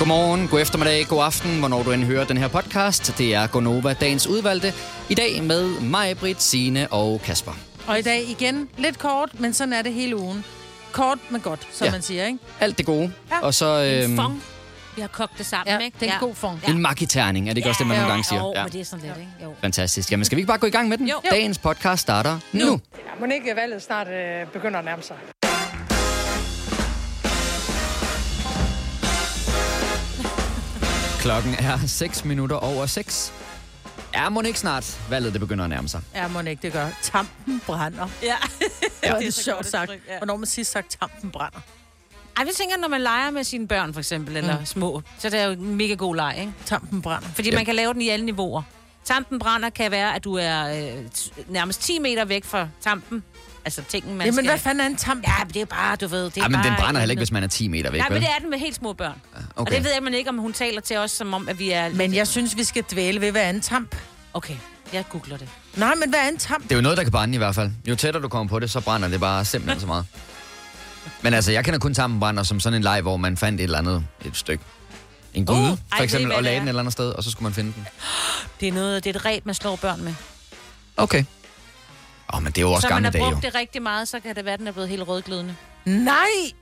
[0.00, 3.18] Godmorgen, god eftermiddag, god aften, hvornår du end hører den her podcast.
[3.18, 4.72] Det er Gonova, dagens udvalgte.
[5.08, 7.52] I dag med mig, Britt, Signe og Kasper.
[7.86, 10.44] Og i dag igen lidt kort, men sådan er det hele ugen.
[10.92, 11.88] Kort, men godt, som Ja.
[11.88, 11.92] ja.
[11.92, 12.38] man siger, ikke?
[12.60, 13.12] Alt det gode.
[13.30, 13.38] Ja.
[13.40, 14.42] Og så En øhm, fong.
[14.96, 15.96] Vi har kogt det sammen, Ja, ikke?
[16.00, 16.60] det er en god fong.
[16.68, 17.48] en makiterning.
[17.48, 18.40] Er det ikke også det, man nogle gange siger?
[18.40, 18.62] Jo, Ja.
[18.62, 19.30] men det er sådan lidt, ikke?
[19.44, 19.54] Jo.
[19.60, 20.10] Fantastisk.
[20.12, 21.08] Jamen, skal vi ikke bare gå i gang med den?
[21.08, 21.16] Jo.
[21.30, 22.64] Dagens podcast starter nu.
[22.64, 22.80] nu.
[23.20, 25.16] Må ikke valget snart øh, begynder at nærme sig?
[31.20, 33.32] Klokken er 6 minutter over 6.
[34.12, 36.00] Er må ikke snart valget det begynder at nærme sig?
[36.14, 36.86] Ja, må ikke det gør.
[37.02, 38.08] Tampen brænder.
[38.22, 38.34] Ja.
[39.04, 39.90] Ja, det er så sjovt sagt.
[39.90, 40.18] ja.
[40.18, 41.58] Hvornår man sidst sagt, tampen brænder?
[42.36, 44.66] Ej, vi tænker, når man leger med sine børn, for eksempel, eller mm.
[44.66, 46.52] små, så det er jo en mega god leg, ikke?
[46.66, 47.28] Tampen brænder.
[47.34, 47.54] Fordi Ja.
[47.56, 48.62] man kan lave den i alle niveauer.
[49.04, 53.24] Tampen brænder kan være, at du er øh, t- nærmest 10 meter væk fra tampen.
[53.64, 54.46] Altså tingen, man Jamen, skal...
[54.50, 55.24] hvad fanden er en tamp?
[55.26, 56.24] Ja, men det er bare, du ved...
[56.24, 57.98] Det er Ja, men den bare brænder heller ikke, hvis man er 10 meter væk,
[58.00, 58.22] Nej, men vel?
[58.22, 59.20] det er den med helt små børn.
[59.34, 59.44] Okay.
[59.56, 61.70] Og det ved jeg man ikke, om hun taler til os, som om, at vi
[61.70, 61.88] er...
[61.94, 63.96] Men jeg synes, vi skal dvæle ved, hvad er en tamp?
[64.34, 64.56] Okay,
[64.92, 65.48] jeg googler det.
[65.76, 66.62] Nej, men hvad er en tamp?
[66.64, 67.70] Det er jo noget, der kan brænde i hvert fald.
[67.88, 70.06] Jo tættere du kommer på det, så brænder det bare simpelthen så meget.
[71.22, 73.78] Men altså, jeg kender kun tampenbrænder som sådan en leg, hvor man fandt et eller
[73.78, 74.64] andet et stykke.
[75.34, 77.24] En gryde, Uh, ej, for eksempel, hvad og lagde den et eller andet sted, og
[77.24, 77.86] så skulle man finde den.
[78.60, 80.14] Det er, noget, det er et ræb, man slår børn med.
[80.96, 81.24] Okay.
[82.32, 83.30] Åh, oh, men det er jo også så man gamle har dage, jo.
[83.30, 85.56] brugt det rigtig meget, så kan det være, at den er blevet helt rødglødende.
[85.84, 86.16] Nej!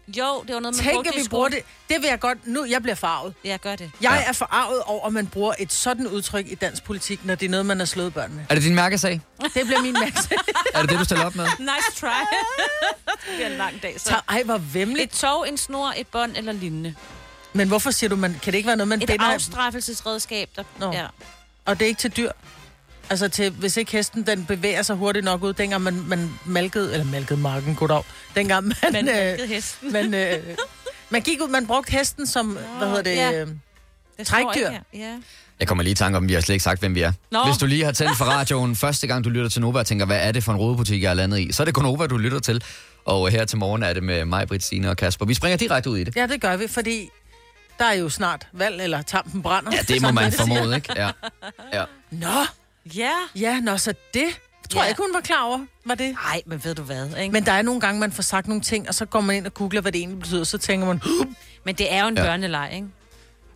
[0.08, 1.62] Jo, det var noget, man Tænk, brugte at i vi bruger skolen.
[1.88, 1.94] det.
[1.94, 2.38] Det vil jeg godt...
[2.46, 3.34] Nu, jeg bliver farvet.
[3.44, 3.90] Ja, gør det.
[4.00, 4.28] Jeg Ja.
[4.28, 7.50] er forarvet over, at man bruger et sådan udtryk i dansk politik, når det er
[7.50, 8.44] noget, man har slået børn med.
[8.48, 9.20] Er det din mærkesag?
[9.42, 10.16] Det bliver min mærke.
[10.74, 11.46] Er det det, du stiller op med?
[11.58, 12.06] Nice try.
[13.06, 14.20] det bliver en lang dag, så.
[14.28, 15.12] Ej, hvor vemmeligt.
[15.12, 16.94] Et tog, en snor, et bånd eller lignende.
[17.52, 19.24] Men hvorfor siger du, man, kan det ikke være noget, man Et binder?
[19.34, 20.62] afstraffelsesredskab, der...
[20.78, 20.92] Nå.
[20.92, 21.06] Ja.
[21.64, 22.30] Og det er ikke til dyr?
[23.10, 26.92] Altså, til, hvis ikke hesten den bevæger sig hurtigt nok ud, dengang man, man malkede,
[26.92, 28.02] eller malkede marken, goddag,
[28.34, 29.92] dengang man, Men øh, malkede hesten.
[29.92, 30.38] man, øh,
[31.10, 33.40] man gik ud, man brugte hesten som, hvad hedder det, ja.
[33.40, 33.48] øh,
[34.18, 34.70] Det trækdyr.
[34.94, 35.16] Ja.
[35.60, 37.12] Jeg kommer lige i tanke om, vi har slet ikke sagt, hvem vi er.
[37.30, 37.44] Nå.
[37.44, 40.06] Hvis du lige har tændt for radioen første gang, du lytter til Nova og tænker,
[40.06, 42.06] hvad er det for en rodebutik, jeg er landet i, så er det kun Nova,
[42.06, 42.62] du lytter til.
[43.04, 45.26] Og her til morgen er det med mig, Britt, Signe og Kasper.
[45.26, 46.16] Vi springer direkte ud i det.
[46.16, 47.08] ja, det gør vi, fordi
[47.78, 49.70] der er jo snart valg, eller tampen brænder.
[49.74, 50.92] Ja, det må man formode, ikke?
[50.96, 51.10] Ja.
[51.72, 51.84] ja.
[52.10, 52.28] Nå,
[52.96, 53.10] Ja.
[53.36, 54.24] ja, nå, så det
[54.70, 54.82] tror Ja.
[54.82, 56.14] jeg ikke, hun var klar over, var det.
[56.24, 57.32] Nej, men ved du hvad, ikke?
[57.32, 59.46] Men, der er nogle gange, man får sagt nogle ting, og så går man ind
[59.46, 61.00] og googler, hvad det egentlig betyder, så tænker man,
[61.64, 62.22] men det er jo en Ja.
[62.22, 62.28] ja.
[62.28, 62.86] børneleg, ikke?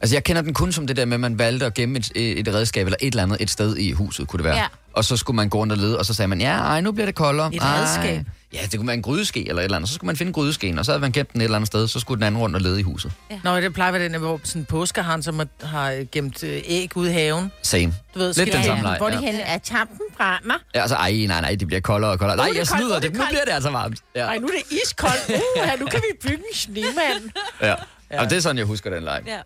[0.01, 2.11] Altså, jeg kender den kun som det der med, at man valgte at gemme et,
[2.15, 4.57] et redskab eller et eller andet et sted i huset, kunne det være.
[4.57, 4.67] Ja.
[4.93, 6.93] Og så skulle man gå rundt og lede, og så sagde man, ja, ej, nu
[6.93, 7.55] bliver det koldere.
[7.55, 7.81] Et Ej.
[7.81, 8.27] redskab?
[8.55, 9.89] Ja, det kunne være en grydeske eller et eller andet.
[9.89, 11.89] Så skulle man finde grydeskeen, og så havde man gemt den et eller andet sted,
[11.89, 13.13] så skulle den anden rundt og lede i huset.
[13.45, 16.63] Nå, det plejer at være den, hvor sådan en påskeharen, som har- har gemt øh,
[16.65, 17.53] æg ude i haven.
[17.63, 17.95] Same.
[18.15, 19.39] Du ved, Lidt den de- samme leg, Hvor de ja.
[19.45, 20.55] er tampen brænder.
[20.75, 22.37] Ja, altså, ej, nej, nej, det bliver koldere og koldere.
[22.37, 23.13] Nej, jeg snyder det.
[23.17, 23.99] Nu bliver det altså varmt.
[24.15, 25.31] Ja, Ej, nu er det iskoldt.
[25.75, 27.31] Uh, nu kan vi bygge en snemand.
[27.61, 27.75] ja.
[28.11, 28.21] ja.
[28.23, 29.23] Og det er sådan, jeg husker den leg.
[29.27, 29.39] Ja.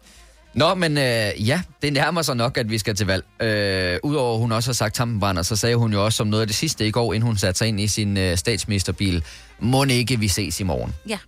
[0.56, 3.24] Nå, men øh, ja, det nærmer sig nok, at vi skal til valg.
[3.42, 6.40] Øh, Udover at hun også har sagt tampenbrænder, så sagde hun jo også som noget
[6.40, 9.24] af det sidste i går, inden hun satte sig ind i sin øh, statsministerbil,
[9.60, 10.94] må ikke vi ses i morgen.
[11.08, 11.18] Ja.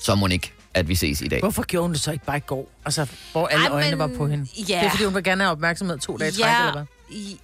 [0.00, 1.40] Så må ikke, at vi ses i dag.
[1.40, 2.70] Hvorfor gjorde hun det så ikke bare i går?
[2.84, 4.46] Altså, hvor alle Ej, øjnene men- var på hende.
[4.56, 4.62] ja.
[4.62, 6.84] Det er, fordi hun vil gerne have opmærksomhed to dage i træk, eller hvad?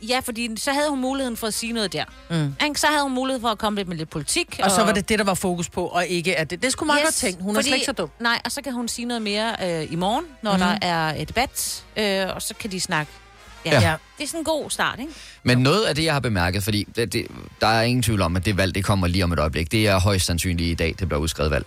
[0.02, 2.04] Ja, fordi så havde hun muligheden for at sige noget der.
[2.30, 2.74] Mm.
[2.76, 4.60] Så havde hun mulighed for at komme lidt med lidt politik.
[4.62, 6.62] Og så var det det, der var fokus på, og ikke at det...
[6.62, 7.42] Det skulle meget yes, godt tænkt.
[7.42, 8.10] Hun er slet ikke så dum.
[8.20, 10.58] Nej, og så kan hun sige noget mere øh, i morgen, når mm.
[10.58, 13.12] der er et debat, øh, og så kan de snakke.
[13.66, 13.70] Ja.
[13.70, 13.80] Ja.
[13.80, 13.94] ja.
[14.18, 15.12] Det er sådan en god start, ikke?
[15.42, 17.26] Men noget af det, jeg har bemærket, fordi det, det,
[17.60, 19.72] der er ingen tvivl om, at det valg, det kommer lige om et øjeblik.
[19.72, 21.66] Det er højst sandsynligt i dag, det bliver udskrevet valg.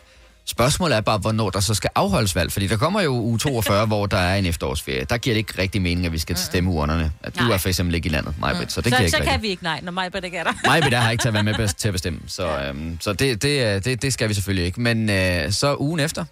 [0.50, 3.86] Spørgsmålet er bare, hvornår der så skal afholdes valg, fordi der kommer jo uge 42,
[3.94, 5.04] hvor der er en efterårsferie.
[5.06, 7.12] Der giver det ikke rigtig mening, at vi skal stemme urnerne.
[7.24, 7.54] At du Nej.
[7.54, 9.42] er for eksempel ikke i landet, Majbrit, så det så giver så ikke kan rigtig.
[9.42, 10.54] vi ikke, nej, når mig ikke er der.
[10.66, 13.42] Majbrit der har ikke til at være med til at bestemme, så, øhm, så det,
[13.42, 14.82] det, er- det, det skal vi selvfølgelig ikke.
[14.82, 16.26] Men øh, så ugen efter,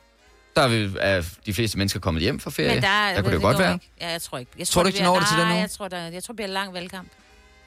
[0.56, 2.70] der er, vi, er de fleste mennesker kommet hjem fra ferie.
[2.74, 3.74] Men der, der kunne det, godt går være.
[3.74, 3.90] Ikke.
[4.02, 4.52] Ja, jeg tror ikke.
[4.60, 5.62] Jeg Tror du ikke, de bliver- når det til den Nej, uge?
[5.62, 7.08] jeg tror, der, jeg tror, det bliver en lang valgkamp.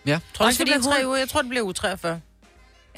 [0.06, 0.18] Ja.
[0.34, 1.16] Tror det fordi bliver tre uger?
[1.18, 2.20] Jeg tror, det bliver uge 43.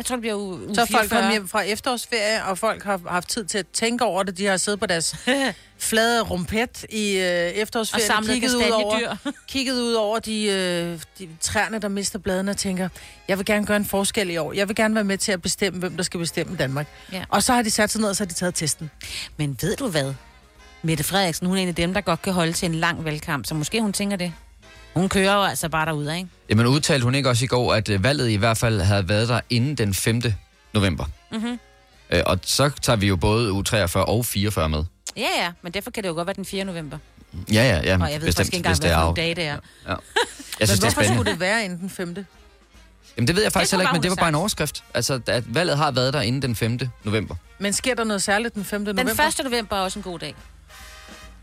[0.03, 1.09] Jeg tror, det bliver uge, uge Så er folk 44.
[1.09, 4.39] kommet hjem fra efterårsferie, og folk har haft tid til at tænke over det.
[4.39, 5.17] De har siddet på deres
[5.79, 9.17] flade rumpet i øh, efterårsferien Og samlet kigget ud over,
[9.49, 12.89] kigget ud over de, øh, de træerne, der mister bladene og tænker,
[13.29, 14.53] jeg vil gerne gøre en forskel i år.
[14.53, 16.87] Jeg vil gerne være med til at bestemme, hvem der skal bestemme Danmark.
[17.13, 17.25] Ja.
[17.29, 18.91] Og så har de sat sig ned, og så har de taget testen.
[19.37, 20.15] Men ved du hvad?
[20.83, 23.47] Mette Frederiksen, hun er en af dem, der godt kan holde til en lang valgkamp,
[23.47, 24.33] så måske hun tænker det.
[24.95, 26.29] Hun kører jo altså bare derude, ikke?
[26.49, 29.29] Jamen udtalte hun ikke også i går, at øh, valget i hvert fald havde været
[29.29, 30.23] der inden den 5.
[30.73, 31.05] november.
[31.33, 31.59] Mhm.
[32.11, 34.85] Øh, og så tager vi jo både uge 43 og 44 med.
[35.17, 36.65] Ja, ja, men derfor kan det jo godt være den 4.
[36.65, 36.99] november.
[37.53, 37.99] Ja, ja, ja.
[38.03, 39.57] Og jeg ved bestemt, faktisk ikke engang, er nogle dage det er.
[39.89, 39.89] Ja.
[39.89, 39.99] Jeg
[40.59, 42.27] Men synes, det er hvorfor skulle det være inden den femte?
[43.17, 44.85] Jamen, det ved jeg faktisk Det heller ikke, men det var bare en overskrift.
[44.95, 46.79] Altså, at valget har været der inden den 5.
[47.05, 47.35] november.
[47.59, 48.85] Men sker der noget særligt den 5.
[48.85, 49.23] Den november?
[49.25, 49.41] 1.
[49.45, 50.35] november er også en god dag.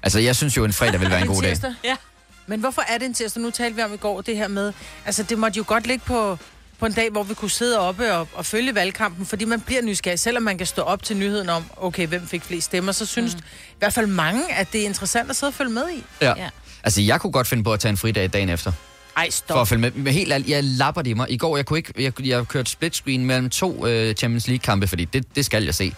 [0.04, 1.58] Altså, jeg synes jo, en fredag vil være en god dag.
[1.84, 1.96] Ja.
[2.50, 3.44] Men hvorfor er det en tirsdag?
[3.44, 4.74] Nu talte vi om i går det her med,
[5.06, 6.38] altså det måtte jo godt ligge på,
[6.80, 9.82] på en dag, hvor vi kunne sidde oppe og, og følge valgkampen, fordi man bliver
[9.82, 10.20] nysgerrig.
[10.20, 13.36] Selvom man kan stå op til nyheden om, okay, hvem fik flest stemmer, så synes
[13.36, 13.42] mm.
[13.70, 16.04] i hvert fald mange, at det er interessant at sidde og følge med i.
[16.22, 16.34] Ja.
[16.38, 16.50] Ja.
[16.84, 18.72] Altså, jeg kunne godt finde på at tage en fridag dagen efter.
[19.18, 19.62] Ej, For stop.
[19.62, 19.92] at følge med.
[19.92, 21.32] Men helt ærligt, jeg lapper det i mig.
[21.32, 24.88] I går, jeg kunne ikke, jeg, jeg kørte split screen mellem to øh, Champions League-kampe,
[24.88, 25.94] fordi det, det skal jeg se.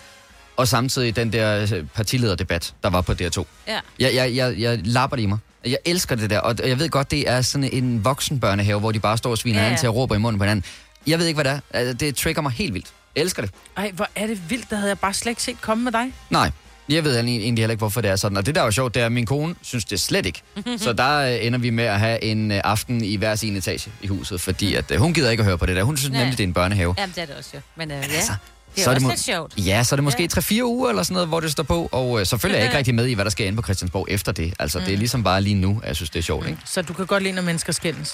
[0.58, 3.44] Og samtidig den der øh, partilederdebat, der var på DR2.
[3.68, 3.80] Ja.
[4.00, 5.38] Jeg, jeg, jeg, jeg lapper det i mig.
[5.66, 9.00] Jeg elsker det der, og jeg ved godt, det er sådan en voksenbørnehave, hvor de
[9.00, 10.66] bare står og sviner Ja, til at råbe i munden på hinanden.
[11.08, 11.78] Jeg ved ikke, hvad det er.
[11.80, 12.88] Altså, Det trigger mig helt vildt.
[13.16, 13.52] Jeg elsker det.
[13.78, 14.70] Ej, hvor er det vildt.
[14.70, 16.14] Det havde jeg bare slet ikke set komme med dig.
[16.30, 16.52] Nej,
[16.90, 18.38] jeg ved egentlig heller ikke, hvorfor det er sådan.
[18.38, 20.42] Og det der er jo sjovt, det er, at min kone synes det slet ikke.
[20.78, 23.92] Så der øh, ender vi med at have en øh, aften i hver sin etage
[24.02, 25.84] i huset, fordi at, øh, hun gider ikke at høre på det der.
[25.84, 26.20] Hun synes Nej.
[26.22, 26.96] nemlig, det er en børnehave.
[26.98, 27.60] Jamen, det er det også jo.
[27.76, 28.32] Men øh, ja, Altså,
[28.76, 29.54] det er, så er også det må- lidt sjovt.
[29.58, 30.42] Ja, så er det måske Ja.
[30.42, 31.90] 3-4 uger eller sådan noget, hvor det står på.
[31.92, 34.06] Og øh, selvfølgelig er jeg ikke rigtig med i, hvad der skal inde på Christiansborg
[34.10, 34.54] efter det.
[34.60, 36.60] Altså, det er ligesom bare lige nu, at jeg synes, det er sjovt, ikke?
[36.66, 38.14] Så du kan godt lide, når mennesker skændes.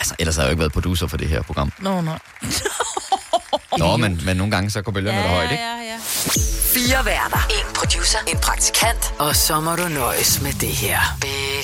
[0.00, 1.72] Altså, ellers har jeg jo ikke været producer for det her program.
[1.78, 2.18] Nå, nej.
[3.78, 5.62] Nå, men, men nogle gange så går bølgerne ja, højt, ikke?
[5.64, 5.96] ja, ja.
[6.74, 7.46] Fire værter.
[7.50, 8.18] En producer.
[8.28, 9.14] En praktikant.
[9.18, 10.98] Og så må du nøjes med det her.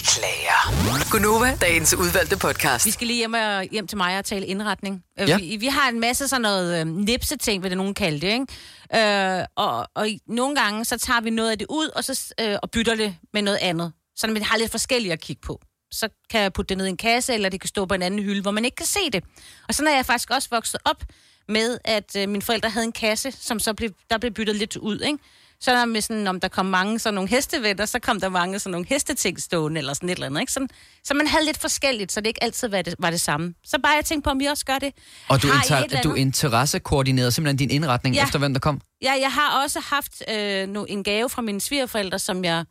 [0.02, 1.10] Beklager.
[1.10, 2.86] Gunova, dagens udvalgte podcast.
[2.86, 5.04] Vi skal lige hjem, og, hjem til mig og tale indretning.
[5.20, 5.36] Øh, Ja.
[5.36, 9.38] Vi, vi har en masse sådan noget øh, nipse-ting, vil det nogen kalde det, ikke?
[9.38, 12.56] Øh, og, og nogle gange, så tager vi noget af det ud, og, så, øh,
[12.62, 13.92] og bytter det med noget andet.
[14.16, 15.60] Så vi har lidt forskellige at kigge på.
[15.92, 18.02] Så kan jeg putte det ned i en kasse, eller det kan stå på en
[18.02, 19.24] anden hylde, hvor man ikke kan se det.
[19.68, 21.04] Og sådan er jeg faktisk også vokset op
[21.48, 24.76] med, at øh, mine forældre havde en kasse, som så blev, der blev byttet lidt
[24.76, 25.18] ud, ikke?
[25.62, 28.28] Så er der med sådan, om der kom mange sådan nogle hestevenner, så kom der
[28.28, 30.52] mange sådan nogle hesteting stående, eller sådan et eller andet, ikke?
[30.52, 30.68] Sådan,
[31.04, 33.54] så man havde lidt forskelligt, så det ikke altid var det, var det samme.
[33.64, 34.92] Så bare jeg tænkte på, om I også gør det.
[35.28, 38.24] Og du, inter- du interessekoordinerede simpelthen din indretning Ja.
[38.24, 38.80] efter, hvem der kom?
[39.02, 42.64] Ja, jeg har også haft øh, nu, en gave fra mine svigerforældre, som jeg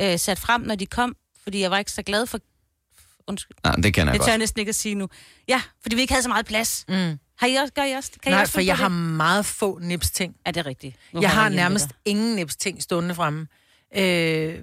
[0.00, 2.38] øh, satte frem, når de kom, fordi jeg var ikke så glad for...
[3.28, 5.08] Undskyld, Nej, det kender jeg det tør jeg næsten ikke at sige nu.
[5.48, 6.84] Ja, fordi vi ikke havde så meget plads.
[6.88, 7.18] Mm.
[7.40, 8.10] Har I også, gør I også?
[8.22, 8.98] Kan I Nej, også for jeg på har det?
[8.98, 10.36] meget få nips-ting.
[10.44, 10.96] Er det rigtigt?
[11.12, 13.46] Nu Jeg har nærmest ingen nips-ting stående fremme.
[13.96, 14.54] Øh,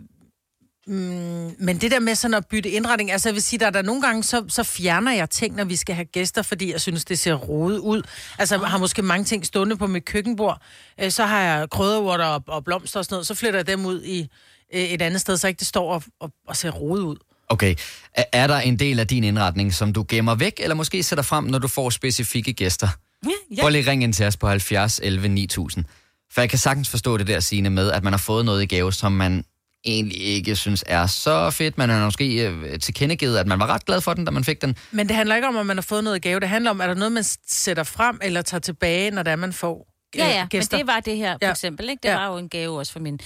[0.88, 3.70] mm, men det der med sådan at bytte indretning, altså jeg vil sige, der er
[3.70, 6.82] der nogle gange, så, så fjerner jeg ting, når vi skal have gæster, fordi jeg
[6.82, 8.02] synes, det ser rodet ud.
[8.38, 10.62] Altså jeg har måske mange ting stående på mit køkkenbord.
[11.02, 13.86] Øh, så har jeg krydderurter og, og blomster og sådan noget, så flytter jeg dem
[13.86, 14.28] ud i
[14.74, 17.18] øh, et andet sted, så ikke det står og, og, og ser rodet ud.
[17.50, 17.76] Okay.
[18.14, 21.24] Er- Er der en del af din indretning, som du gemmer væk, eller måske sætter
[21.24, 22.88] frem, når du får specifikke gæster?
[23.26, 23.62] Ja, Ja.
[23.62, 25.86] Prøv lige at ringe ind til os på 70 11 9000.
[26.34, 28.66] For jeg kan sagtens forstå det der sine med, at man har fået noget i
[28.66, 29.44] gave, som man
[29.86, 31.78] egentlig ikke synes er så fedt.
[31.78, 34.62] Man har måske øh, tilkendegivet, at man var ret glad for den, da man fik
[34.62, 34.76] den.
[34.92, 36.40] Men det handler ikke om, at man har fået noget i gave.
[36.40, 39.32] Det handler om, at der er noget, man sætter frem eller tager tilbage, når det
[39.32, 40.78] er, man får Ja, ja, men gæster.
[40.78, 41.52] det var det her, for Ja.
[41.52, 41.90] eksempel.
[41.90, 42.00] Ikke?
[42.04, 42.16] Det Ja.
[42.18, 43.18] var jo en gave også for mine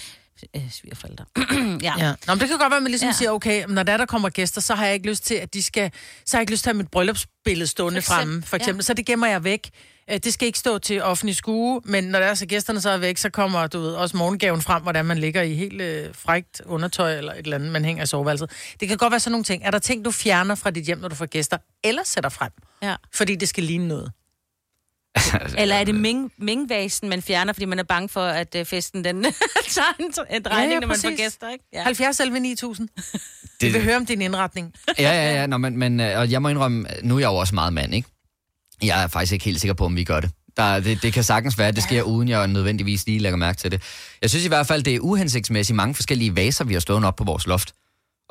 [0.55, 1.25] øh, svigerforældre.
[1.87, 1.93] ja.
[1.97, 2.13] Ja.
[2.27, 3.13] Nå, men det kan godt være, at man ligesom Ja.
[3.13, 5.63] siger, okay, når der, der kommer gæster, så har jeg ikke lyst til, at de
[5.63, 5.91] skal...
[6.25, 8.77] Så har jeg ikke lyst til at have mit bryllupsbillede stående For fremme, for eksempel.
[8.77, 8.81] ja.
[8.83, 8.85] Ja.
[8.85, 9.69] Så det gemmer jeg væk.
[10.11, 12.89] Øh, Det skal ikke stå til offentlig skue, men når der er så gæsterne så
[12.89, 16.09] er væk, så kommer du ved, også morgengaven frem, hvordan man ligger i helt øh,
[16.13, 18.51] frægt undertøj eller et eller andet, man hænger i soveværelset.
[18.79, 19.63] Det kan godt være sådan nogle ting.
[19.65, 22.51] Er der ting, du fjerner fra dit hjem, når du får gæster, eller sætter frem?
[22.83, 22.95] Ja.
[23.13, 24.11] Fordi det skal ligne noget.
[25.57, 29.03] Eller er det ming, mingvasen, man fjerner, fordi man er bange for, at øh, festen
[29.03, 29.23] den
[29.75, 30.05] tager en,
[30.35, 31.65] en drejning, Ja, ja, når man får gæster, ikke?
[31.73, 31.83] Ja.
[31.83, 32.89] 70 11 9000.
[33.61, 34.73] Det vil høre om din indretning.
[34.99, 35.47] Ja, ja, ja.
[35.47, 37.95] Nå, men, men øh, og jeg må indrømme, nu er jeg jo også meget mand,
[37.95, 38.09] ikke?
[38.83, 40.31] Jeg er faktisk ikke helt sikker på, om vi gør det.
[40.57, 43.57] Der, det, det kan sagtens være, at det sker, uden jeg nødvendigvis lige lægger mærke
[43.57, 43.81] til det.
[44.21, 47.15] Jeg synes i hvert fald, det er uhensigtsmæssigt mange forskellige vaser, vi har stående op
[47.15, 47.73] på vores loft.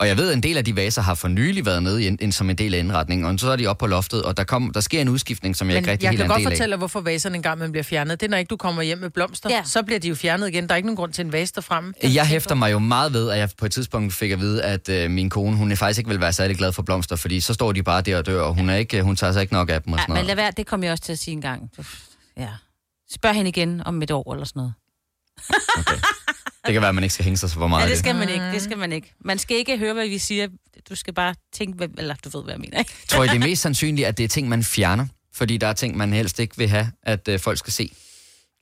[0.00, 2.06] Og jeg ved, at en del af de vaser har for nylig været nede i
[2.06, 4.36] en, en, som en del af indretningen, og så er de oppe på loftet, og
[4.36, 6.24] der, kom, der sker en udskiftning, som jeg Men ikke rigtig jeg helt kan er
[6.24, 6.52] en godt del af.
[6.52, 8.20] fortælle dig, hvorfor vaserne engang man bliver fjernet.
[8.20, 9.50] Det er, når ikke du kommer hjem med blomster.
[9.50, 9.56] Ja.
[9.56, 9.62] Ja.
[9.64, 10.66] Så bliver de jo fjernet igen.
[10.66, 11.92] Der er ikke nogen grund til en vase derfremme.
[12.02, 14.88] Jeg hæfter mig jo meget ved, at jeg på et tidspunkt fik at vide, at
[14.88, 17.54] øh, min kone, hun er faktisk ikke vil være særlig glad for blomster, fordi så
[17.54, 19.70] står de bare der og dør, og hun, er ikke, hun tager sig ikke nok
[19.70, 20.26] af dem og Ja, sådan men noget.
[20.26, 21.70] lad være, det kom jeg også til at sige en gang.
[22.36, 22.48] Ja.
[23.14, 24.72] Spørg hende igen om et år eller sådan noget.
[26.66, 28.14] Det kan være, at man ikke skal hænge sig så for meget Ja, det skal
[28.14, 28.44] man ikke.
[28.52, 29.14] Det skal man ikke.
[29.20, 30.48] Man skal ikke høre, hvad vi siger.
[30.88, 32.78] Du skal bare tænke, hvad, eller du ved, hvad jeg mener.
[32.78, 32.92] Ikke?
[33.08, 35.06] Tror I, det er mest sandsynligt, at det er ting, man fjerner?
[35.34, 37.92] Fordi der er ting, man helst ikke vil have, at øh, folk skal se.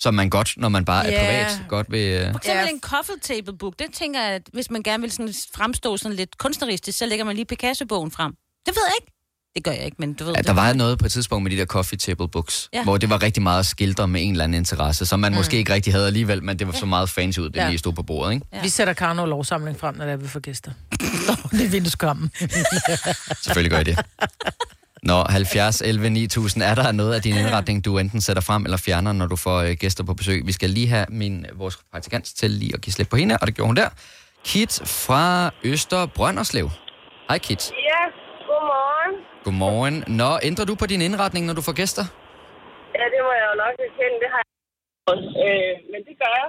[0.00, 1.18] Som man godt, når man bare er Ja.
[1.18, 2.00] privat, godt vil...
[2.14, 2.30] Øh...
[2.32, 3.78] For eksempel en coffee table book.
[3.78, 7.24] Det tænker jeg, at hvis man gerne vil sådan fremstå sådan lidt kunstneristisk, så lægger
[7.24, 8.32] man lige Picasso-bogen frem.
[8.66, 9.12] Det ved jeg ikke.
[9.54, 11.50] Det gør jeg ikke, men du ved Ja, der var noget på et tidspunkt med
[11.50, 12.84] de der coffee table books, ja.
[12.84, 15.36] Hvor det var rigtig meget skildre med en eller anden interesse, som man mm.
[15.36, 17.68] måske ikke rigtig havde alligevel, men det var så meget fancy ud, det ja.
[17.68, 18.46] Lige stod på bordet, ikke?
[18.52, 18.62] Ja.
[18.62, 20.70] Vi sætter Karno lovsamling frem, når der er vi får gæster.
[21.50, 22.30] det er vindueskammen.
[23.42, 23.98] Selvfølgelig gør I det.
[25.02, 28.76] Nå, 70, 11, 9000, er der noget af din indretning, du enten sætter frem eller
[28.76, 30.46] fjerner, når du får øh, gæster på besøg?
[30.46, 33.46] Vi skal lige have min, vores praktikant til lige at give slip på hende, og
[33.46, 33.88] det gjorde hun der.
[34.44, 36.70] Kit fra Øster Brønderslev.
[37.28, 37.70] Hej Kit.
[37.70, 38.02] Ja,
[38.46, 39.27] godmorgen.
[39.48, 39.96] Godmorgen.
[40.22, 42.04] Nå, ændrer du på din indretning, når du får gæster?
[42.98, 44.56] Ja, det må jeg jo nok erkende, det har jeg
[45.12, 45.28] også.
[45.46, 46.48] Øh, men det gør jeg.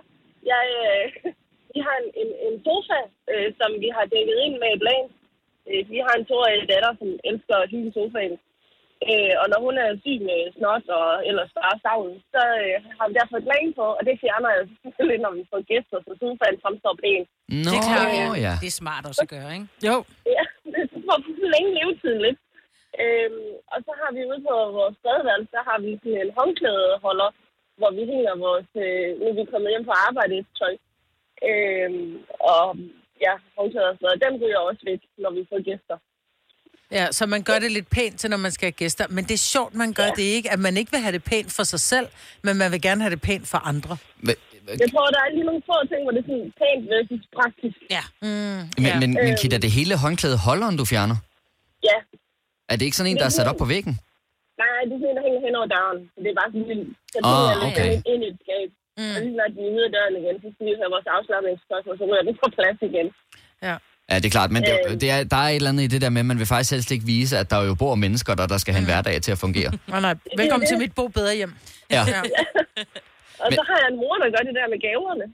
[0.52, 1.04] Jeg, øh,
[1.74, 3.00] vi har en, en, en sofa,
[3.32, 5.02] øh, som vi har dækket ind med et lag.
[5.70, 8.36] Øh, vi har en toårig datter, som elsker at hygge sofaen.
[9.08, 13.06] Øh, og når hun er syg med snot og ellers bare savn, så øh, har
[13.10, 16.12] vi derfor et lag på, og det fjerner jeg selvfølgelig, når vi får gæster, så
[16.22, 17.24] sofaen fremstår pæn.
[17.66, 18.10] Nå, Det er klart,
[18.46, 18.54] ja.
[18.64, 19.68] Det er smart også at gøre, ikke?
[19.90, 19.96] Jo.
[20.38, 21.18] Ja, det får
[21.56, 22.40] længe levetid lidt.
[23.04, 27.30] Øhm, og så har vi ude på vores badeværelse, der har vi sådan en håndklædeholder,
[27.80, 30.74] hvor vi hænger vores, øh, nu er vi kommet hjem fra arbejde tøj.
[31.50, 32.12] Øhm,
[32.54, 32.66] og
[33.26, 35.98] ja, håndklæder, så den ryger også væk, når vi får gæster.
[36.98, 39.06] Ja, så man gør det lidt pænt til, når man skal have gæster.
[39.10, 40.52] Men det er sjovt, man gør det ikke.
[40.52, 42.08] At man ikke vil have det pænt for sig selv,
[42.44, 43.98] men man vil gerne have det pænt for andre.
[44.18, 44.36] Men,
[44.84, 47.78] Jeg tror, der er lige nogle få ting, hvor det er sådan pænt versus praktisk.
[47.96, 48.04] Ja.
[48.22, 51.18] men, men, men Kit, er det hele håndklædet holderen, du fjerner?
[51.90, 51.98] Ja,
[52.72, 53.94] Er det ikke sådan en, der er sat op på væggen?
[54.64, 56.00] nej, det er sådan en, der hænger hen over døren.
[56.24, 56.82] Det er bare sådan en
[57.30, 57.88] Ah, det er okay.
[57.94, 58.68] lidt ind i et skab.
[59.00, 59.14] Mm.
[59.16, 61.96] Og lige snart de er ude af døren igen, så skal vi have vores afslappningsspørgsmål,
[62.02, 63.08] så ryger det på plads igen.
[63.68, 63.76] Ja.
[64.10, 64.94] Ja, det er klart, men det, Øh.
[65.02, 66.72] det er, der er et eller andet i det der med, at man vil faktisk
[66.76, 69.32] helst ikke vise, at der jo bor mennesker, der, der skal have en hverdag til
[69.36, 69.72] at fungere.
[69.94, 70.16] Nej, nej.
[70.42, 71.54] Velkommen til mit bo bedre hjem.
[71.96, 72.02] Ja.
[72.14, 72.22] Ja.
[73.42, 75.26] Og Men- så har jeg en mor, der gør det der med gaverne.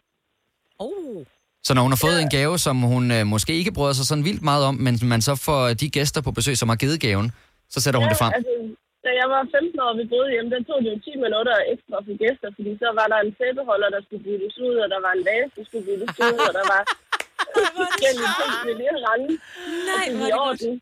[0.85, 1.17] Oh.
[1.65, 4.25] Så når hun har fået en gave, som hun øh, måske ikke bryder sig sådan
[4.29, 7.27] vildt meget om, men man så får de gæster på besøg, som har givet gaven,
[7.73, 8.31] så sætter hun det frem.
[8.39, 8.53] altså,
[9.05, 11.55] da jeg var 15 år, og vi boede hjemme, der tog det jo 10 minutter
[11.73, 14.99] ekstra for gæster, fordi så var der en sæbeholder, der skulle byttes ud, og der
[15.05, 16.81] var en vase, der skulle byttes ud, og der var
[17.79, 19.31] forskellige ting, vi lige rende.
[19.89, 20.73] Nej, og hvor er det orden.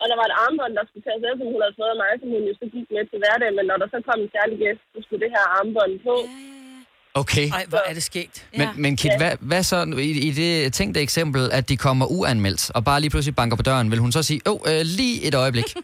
[0.00, 2.12] Og der var et armbånd, der skulle tages af, som hun havde fået af mig,
[2.20, 4.56] som hun jo så gik med til hverdag, men når der så kom en særlig
[4.62, 6.14] gæst, så skulle det her armbånd på.
[7.14, 7.50] Okay.
[7.50, 8.46] Ej, hvor er det skægt.
[8.56, 12.70] Men, men Kit, hvad, hvad så i, i det tænkte eksempel, at de kommer uanmeldt,
[12.74, 15.22] og bare lige pludselig banker på døren, vil hun så sige, åh, oh, øh, lige
[15.22, 15.64] et øjeblik?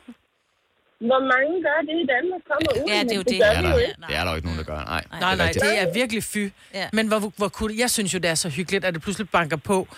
[1.01, 2.41] Hvor mange gør det i Danmark?
[2.51, 3.27] Kommer ud, Ja, det er jo det.
[3.27, 4.85] gør Det er der, det er der jo ikke nogen, der gør.
[4.85, 6.49] Nej, Nej, nej, det er virkelig fy.
[6.75, 6.89] Ja.
[6.93, 9.57] Men hvor, hvor kunne, jeg synes jo, det er så hyggeligt, at det pludselig banker
[9.57, 9.89] på.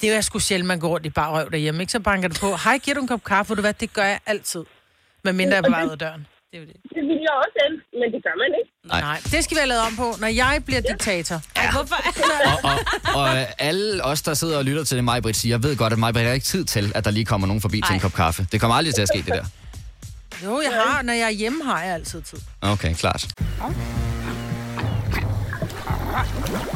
[0.00, 1.92] Det er jo sgu sjældent, man går rundt i bare røv derhjemme, ikke?
[1.92, 2.56] Så banker det på.
[2.64, 3.54] Hej, giver du en kop kaffe?
[3.54, 4.64] Du hvad, det gør jeg altid.
[5.24, 6.26] Men mindre jeg er på vej ud af døren.
[6.50, 6.76] Det er jo det.
[6.94, 8.70] Det vil jeg også elske, men det gør man ikke.
[8.92, 9.00] Nej.
[9.00, 11.36] Nej, det skal vi have lavet om på, når jeg bliver diktator.
[11.56, 11.96] Ej, hvorfor?
[12.50, 12.76] Og, og,
[13.20, 15.98] og øh, alle os, der sidder og lytter til det, Majbrit siger, ved godt, at
[15.98, 18.00] Majbrit har ikke tid til, at der lige kommer nogen forbi til en Ej.
[18.00, 18.46] kop kaffe.
[18.52, 19.44] Det kommer aldrig til at ske, det der.
[20.44, 22.38] Jo, jeg har, når jeg er hjemme, har jeg altid tid.
[22.62, 23.26] Okay, klart.
[26.16, 26.75] Oyster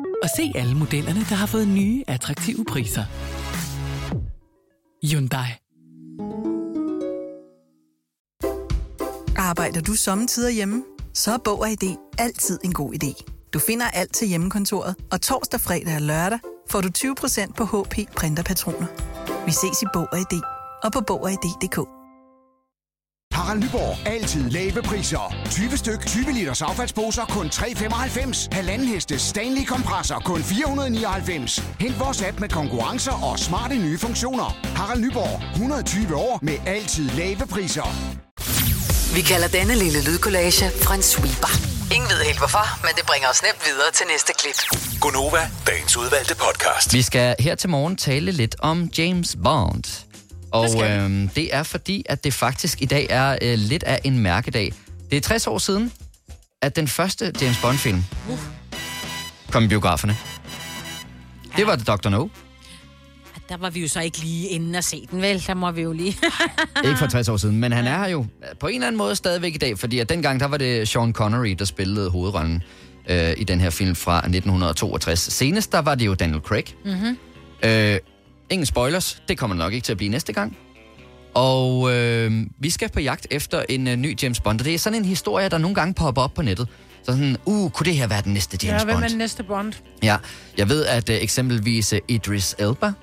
[0.23, 3.03] og se alle modellerne, der har fået nye, attraktive priser.
[5.03, 5.47] Hyundai.
[9.37, 10.83] Arbejder du sommetider hjemme?
[11.13, 13.23] Så er Bog og ID altid en god idé.
[13.53, 17.95] Du finder alt til hjemmekontoret, og torsdag, fredag og lørdag får du 20% på HP
[18.15, 18.87] printerpatroner.
[19.45, 20.41] Vi ses i Bog og ID
[20.83, 22.00] og på Bog og ID.dk.
[23.33, 24.07] Harald Nyborg.
[24.07, 25.35] Altid lave priser.
[25.51, 28.47] 20 styk, 20 liters affaldsposer kun 3,95.
[28.51, 31.63] Halvanden heste Stanley kompresser kun 499.
[31.79, 34.57] Hent vores app med konkurrencer og smarte nye funktioner.
[34.75, 35.41] Harald Nyborg.
[35.53, 37.87] 120 år med altid lave priser.
[39.15, 41.51] Vi kalder denne lille lydkollage en sweeper.
[41.95, 44.57] Ingen ved helt hvorfor, men det bringer os nemt videre til næste klip.
[45.01, 46.93] Gonova, dagens udvalgte podcast.
[46.93, 49.83] Vi skal her til morgen tale lidt om James Bond.
[50.51, 54.19] Og øhm, det er fordi, at det faktisk i dag er øh, lidt af en
[54.19, 54.73] mærkedag.
[55.09, 55.91] Det er 60 år siden,
[56.61, 58.03] at den første James Bond-film
[59.51, 60.17] kom i biograferne.
[61.57, 62.09] Det var The Dr.
[62.09, 62.27] No.
[63.49, 65.43] Der var vi jo så ikke lige inden at se den, vel?
[65.47, 66.17] Der må vi jo lige...
[66.85, 68.25] Ikke for 60 år siden, men han er her jo
[68.59, 71.13] på en eller anden måde stadigvæk i dag, fordi at dengang der var det Sean
[71.13, 72.63] Connery, der spillede hovedrollen
[73.09, 75.19] øh, i den her film fra 1962.
[75.19, 76.65] Senest der var det jo Daniel Craig.
[76.85, 77.17] Mm-hmm.
[77.63, 77.99] Øh,
[78.51, 80.57] ingen spoilers, det kommer nok ikke til at blive næste gang.
[81.33, 84.79] Og øh, vi skal på jagt efter en øh, ny James Bond, og det er
[84.79, 86.67] sådan en historie, der nogle gange popper op på nettet.
[87.03, 89.03] Så sådan, uh, kunne det her være den næste James Ja, hvem Bond?
[89.03, 89.73] er den næste Bond?
[90.03, 90.17] Ja,
[90.57, 92.93] jeg ved, at uh, eksempelvis uh, Idris Elba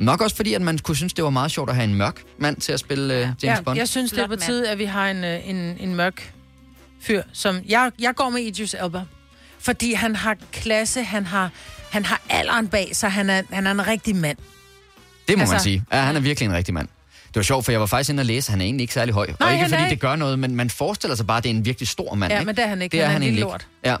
[0.00, 2.22] Nok også fordi, at man kunne synes, det var meget sjovt at have en mørk
[2.38, 3.78] mand til at spille uh, James ja, Bond.
[3.78, 6.32] jeg synes, det er på tide, at vi har en, øh, en, en mørk
[7.00, 7.58] fyr, som...
[7.68, 9.02] Jeg, jeg går med Idris Elba,
[9.58, 11.50] fordi han har klasse, han har,
[11.90, 14.38] han har alderen bag sig, han er, han er en rigtig mand.
[15.28, 15.84] Det må altså, man sige.
[15.92, 16.88] Ja, han er virkelig en rigtig mand.
[17.28, 19.14] Det var sjovt, for jeg var faktisk inde og læse, han er egentlig ikke særlig
[19.14, 19.26] høj.
[19.26, 19.90] Nej, og ikke er fordi ikke.
[19.90, 22.32] det gør noget, men man forestiller sig bare, at det er en virkelig stor mand.
[22.32, 22.46] Ja, ikke?
[22.46, 22.96] men det er han ikke.
[22.96, 23.90] Det er Han er han en lille egentlig ikke.
[23.90, 23.96] Ja.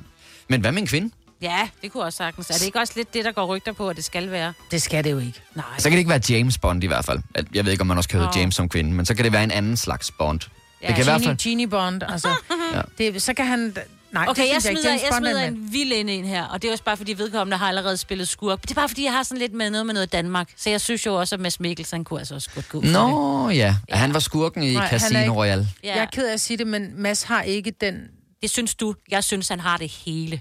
[0.48, 1.10] Men hvad med en kvinde?
[1.42, 2.50] Ja, det kunne også sagtens.
[2.50, 4.52] Er det ikke også lidt det, der går rygter på, at det skal være?
[4.70, 5.40] Det skal det jo ikke.
[5.54, 5.64] Nej.
[5.78, 7.18] Så kan det ikke være James Bond i hvert fald.
[7.54, 8.40] Jeg ved ikke, om man også kan hedde Nå.
[8.40, 10.40] James som kvinde, men så kan det være en anden slags Bond.
[10.82, 11.36] Ja, det kan i hvert Genie, fald...
[11.38, 12.28] Genie Bond, altså.
[12.74, 12.82] Ja.
[12.98, 13.76] det, så kan han...
[14.12, 16.62] Nej, Okay, det jeg jeg, smider, jeg er smider en en vild ind her, og
[16.62, 18.62] det er også bare, fordi vedkommende har allerede spillet skurk.
[18.62, 20.52] Det er bare, fordi jeg har sådan lidt med noget med noget Danmark.
[20.56, 22.92] Så jeg synes jo også, at Mads Mikkelsen kunne altså også godt gå det.
[22.92, 25.68] Nå ja, han var skurken i Nej, Casino ikke- Royale.
[25.84, 25.94] Ja.
[25.94, 28.08] Jeg er ked af at sige det, men Mads har ikke den...
[28.42, 28.94] Det synes du.
[29.10, 30.40] Jeg synes, han har det hele.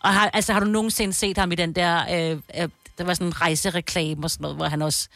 [0.00, 2.30] Og har, altså, har du nogensinde set ham i den der...
[2.32, 2.68] Øh, øh,
[2.98, 5.08] der var sådan en rejsereklame og sådan noget, hvor han også...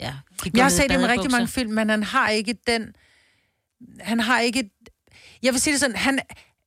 [0.00, 2.94] Ja, gik Jeg har set det med rigtig mange film, men han har ikke den...
[4.00, 4.70] Han har ikke...
[5.42, 6.18] Jeg vil sige det sådan, han...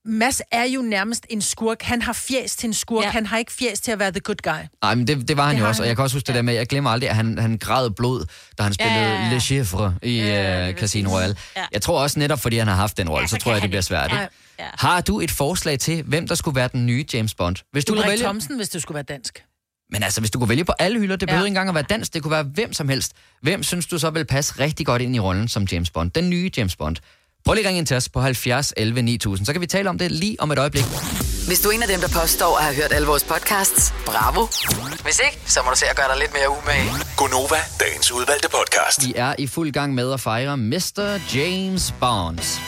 [0.05, 1.81] Mads er jo nærmest en skurk.
[1.81, 3.01] Han har fjes til en skurk.
[3.03, 3.07] Ja.
[3.07, 3.11] Ja.
[3.11, 4.51] Han har ikke fjes til at være the good guy.
[4.81, 6.35] Nej, men det, det var han Det jo også, og jeg kan også huske det
[6.35, 8.25] der med, jeg glemmer aldrig, at han, han græd blod,
[8.57, 9.33] da han spillede Ja, ja, ja.
[9.33, 11.09] Le Chiffre i Ja, uh, Casino.
[11.09, 11.35] Royale.
[11.55, 11.65] Ja.
[11.71, 13.61] Jeg tror også netop, fordi han har haft den rolle, Ja, så så tror jeg,
[13.61, 14.11] det bliver svært.
[14.11, 14.27] Ikke?
[14.59, 14.65] Ja.
[14.73, 17.55] Har du et forslag til, hvem der skulle være den nye James Bond?
[17.71, 19.43] Hvis du kunne Ulrik vælge, Thomsen, hvis det skulle være dansk.
[19.91, 21.25] Men altså, hvis du kunne vælge på alle hylder, det Ja.
[21.31, 23.13] behøver ikke engang at være dansk, det kunne være hvem som helst.
[23.41, 26.11] Hvem synes du så vil passe rigtig godt ind i rollen som James Bond?
[26.11, 26.95] Den nye James Bond.
[27.45, 29.89] Prøv lige at ringe ind til os på 70 11 9000, så kan vi tale
[29.89, 30.83] om det lige om et øjeblik.
[31.47, 34.47] Hvis du er en af dem, der påstår at have hørt alle vores podcasts, bravo.
[35.03, 36.89] Hvis ikke, så må du se at gøre dig lidt mere umage.
[37.17, 39.07] Gonova, dagens udvalgte podcast.
[39.07, 41.19] Vi er i fuld gang med at fejre Mr.
[41.35, 42.59] James Bond.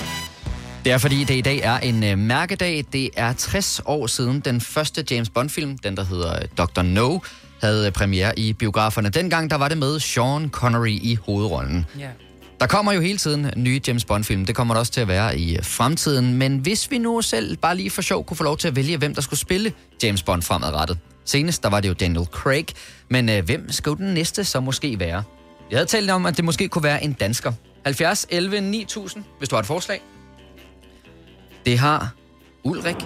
[0.86, 2.86] Det er fordi, det i dag er en øh, mærkedag.
[2.94, 6.82] Det er 60 år siden den første James Bond-film, den der hedder øh, Dr.
[6.82, 7.20] No,
[7.62, 9.10] havde øh, premiere i biograferne.
[9.10, 11.86] Dengang der var det med Sean Connery i hovedrollen.
[12.00, 12.08] Ja.
[12.60, 14.46] Der kommer jo hele tiden nye James Bond-film.
[14.46, 16.34] Det kommer der også til at være i øh, fremtiden.
[16.34, 18.98] Men hvis vi nu selv bare lige for sjov kunne få lov til at vælge,
[18.98, 20.98] hvem der skulle spille James Bond fremadrettet.
[21.26, 22.66] Senest der var det jo Daniel Craig.
[23.10, 25.24] Men øh, hvem skulle den næste så måske være?
[25.72, 27.52] Jeg havde talt om, at det måske kunne være en dansker.
[27.86, 30.02] 70 11 9000, hvis du har et forslag.
[31.66, 32.14] Det har
[32.64, 33.02] Ulrik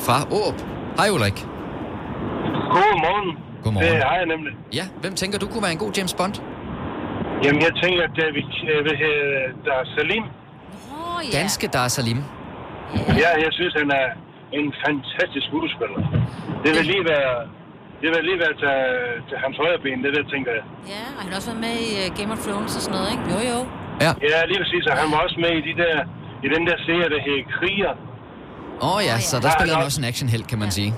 [0.00, 0.54] fra Åb.
[0.96, 1.34] Hej Ulrik.
[2.70, 3.36] Godmorgen.
[3.64, 3.94] Godmorgen.
[3.94, 4.52] Det har jeg nemlig.
[4.72, 6.34] Ja, hvem tænker du kunne være en god James Bond?
[7.44, 9.30] Jamen, jeg tænker, at David, øh, hvad hedder,
[9.66, 10.24] der er Salim.
[10.94, 11.32] Åh, ja.
[11.38, 12.20] Danske Dar Salim.
[13.22, 14.06] Ja, jeg synes, han er
[14.58, 16.00] en fantastisk skuespiller.
[16.64, 17.34] Det vil lige være,
[18.02, 18.74] det vil lige være til,
[19.28, 20.64] til hans højre ben, det der, tænker jeg.
[20.94, 23.08] Ja, og han har også været med i uh, Game of Thrones og sådan noget,
[23.14, 23.24] ikke?
[23.34, 23.58] Jo, jo.
[24.04, 24.10] Ja.
[24.30, 25.94] Ja, lige præcis, og han var også med i, de der,
[26.46, 27.92] i den der serie, der hedder Kriger.
[28.86, 30.90] Åh oh, ja, så der Ja, spiller han også en actionhelt, kan man sige.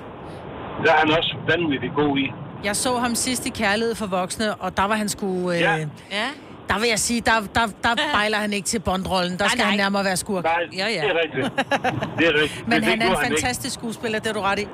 [0.85, 2.27] Der er han også vanvittig god i.
[2.65, 5.51] Jeg så ham sidst i Kærlighed for Voksne, og der var han sgu...
[5.53, 5.77] Øh, Ja.
[5.77, 6.29] Ja.
[6.69, 9.39] Der vil jeg sige, der, der, der bejler han ikke til Bondrollen.
[9.39, 9.71] Der skal nej.
[9.71, 10.45] han nærmere være skurk.
[10.45, 11.01] Nej, Ja, ja.
[11.03, 11.47] det er rigtigt.
[12.19, 12.69] Det er rigtigt.
[12.69, 13.43] Men det han er gjorde en ikke.
[13.43, 14.67] fantastisk skuespiller, det er du ret i.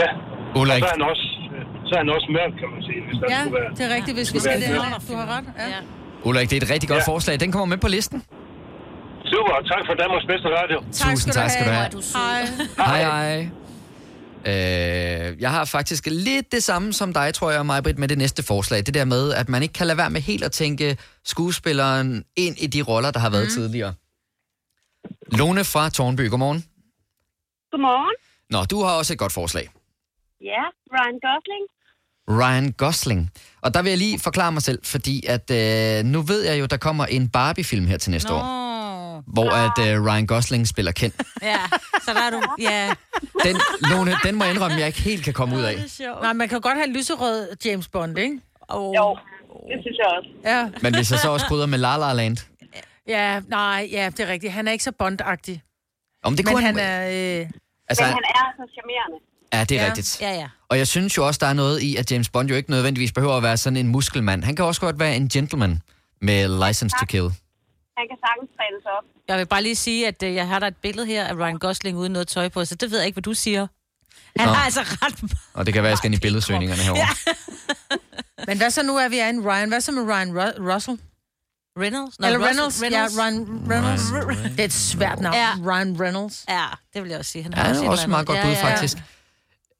[0.00, 0.06] Ja.
[0.60, 0.82] Ulrik.
[0.82, 1.24] Og så er han også,
[1.88, 3.70] så er han også mørk, kan man sige, hvis der Ja, være.
[3.76, 4.68] det er rigtigt, hvis vi skal det.
[5.10, 5.44] Du har ret.
[5.58, 5.66] Ja.
[5.74, 5.80] Ja.
[6.28, 7.12] Ulrik, det er et rigtig godt Ja.
[7.12, 7.40] forslag.
[7.40, 8.18] Den kommer med på listen.
[9.32, 10.78] Super, tak for Danmarks bedste radio.
[11.02, 11.86] Tusind tak skal du have.
[11.86, 12.18] Er.
[12.18, 13.00] Hej.
[13.02, 13.02] Hej,
[13.34, 13.48] hej.
[14.46, 18.42] Øh, jeg har faktisk lidt det samme som dig, tror jeg, Majbrit, med det næste
[18.42, 18.86] forslag.
[18.86, 22.58] Det der med, at man ikke kan lade være med helt at tænke skuespilleren ind
[22.58, 23.50] i de roller, der har været mm.
[23.50, 23.94] tidligere.
[25.32, 26.64] Lone fra Tornby, godmorgen.
[27.70, 28.14] Godmorgen.
[28.50, 29.68] Nå, du har også et godt forslag.
[30.40, 31.64] Ja, Ryan Gosling.
[32.28, 33.30] Ryan Gosling.
[33.60, 36.66] Og der vil jeg lige forklare mig selv, fordi at øh, nu ved jeg jo,
[36.66, 38.36] der kommer en Barbie-film her til næste Nå.
[38.36, 38.67] år,
[39.32, 41.12] hvor at øh, Ryan Gosling spiller Ken.
[41.42, 41.58] Ja,
[42.04, 42.42] så der er du...
[42.58, 42.94] Ja.
[43.44, 43.56] Den,
[43.90, 45.76] Lone, den må jeg indrømme, jeg ikke helt kan komme ud af.
[46.22, 48.40] Nej, man kan godt have lyserød James Bond, ikke?
[48.68, 48.94] Oh.
[48.96, 49.18] Jo,
[49.68, 50.28] det synes jeg også.
[50.44, 50.68] Ja.
[50.82, 52.36] Men hvis jeg så også krydder med La La Land,
[53.08, 54.52] Ja, nej, ja, det er rigtigt.
[54.52, 55.60] Han er ikke så Bond-agtig.
[56.24, 57.40] om det Men kunne han er...
[57.40, 57.50] Øh,
[57.88, 59.16] Altså, Men han er så charmerende.
[59.52, 59.86] ja, det er Ja.
[59.88, 60.18] rigtigt.
[60.20, 60.48] Ja, ja.
[60.68, 63.12] Og jeg synes jo også, der er noget i, at James Bond jo ikke nødvendigvis
[63.12, 64.44] behøver at være sådan en muskelmand.
[64.44, 65.82] Han kan også godt være en gentleman
[66.22, 67.24] med License to Kill.
[67.98, 69.04] Han kan sagtens trænes op.
[69.28, 71.58] Jeg vil bare lige sige, at øh, jeg har der et billede her af Ryan
[71.58, 73.66] Gosling uden noget tøj på, så det ved jeg ikke, hvad du siger.
[74.38, 74.52] Han Nå.
[74.52, 77.00] har altså ret Og det kan være, at jeg skal ind i billedsøgningerne herovre.
[77.00, 77.34] Ja.
[78.48, 79.68] men hvad så nu er vi er en Ryan?
[79.68, 80.98] Hvad så med Ryan Ru- Russell?
[81.82, 82.20] Reynolds?
[82.20, 82.82] Nå, Eller Russell- Reynolds?
[82.82, 83.16] Reynolds?
[83.16, 83.36] Ja, Ryan
[83.72, 84.04] Reynolds.
[84.12, 85.34] Ryan Det er et svært navn.
[85.34, 85.50] Ja.
[85.68, 86.44] Ryan Reynolds.
[86.48, 87.42] Ja, det vil jeg også sige.
[87.42, 88.72] Han Ja, har det er et også et eller meget godt bud, Ja, ja, ja.
[88.72, 88.96] faktisk.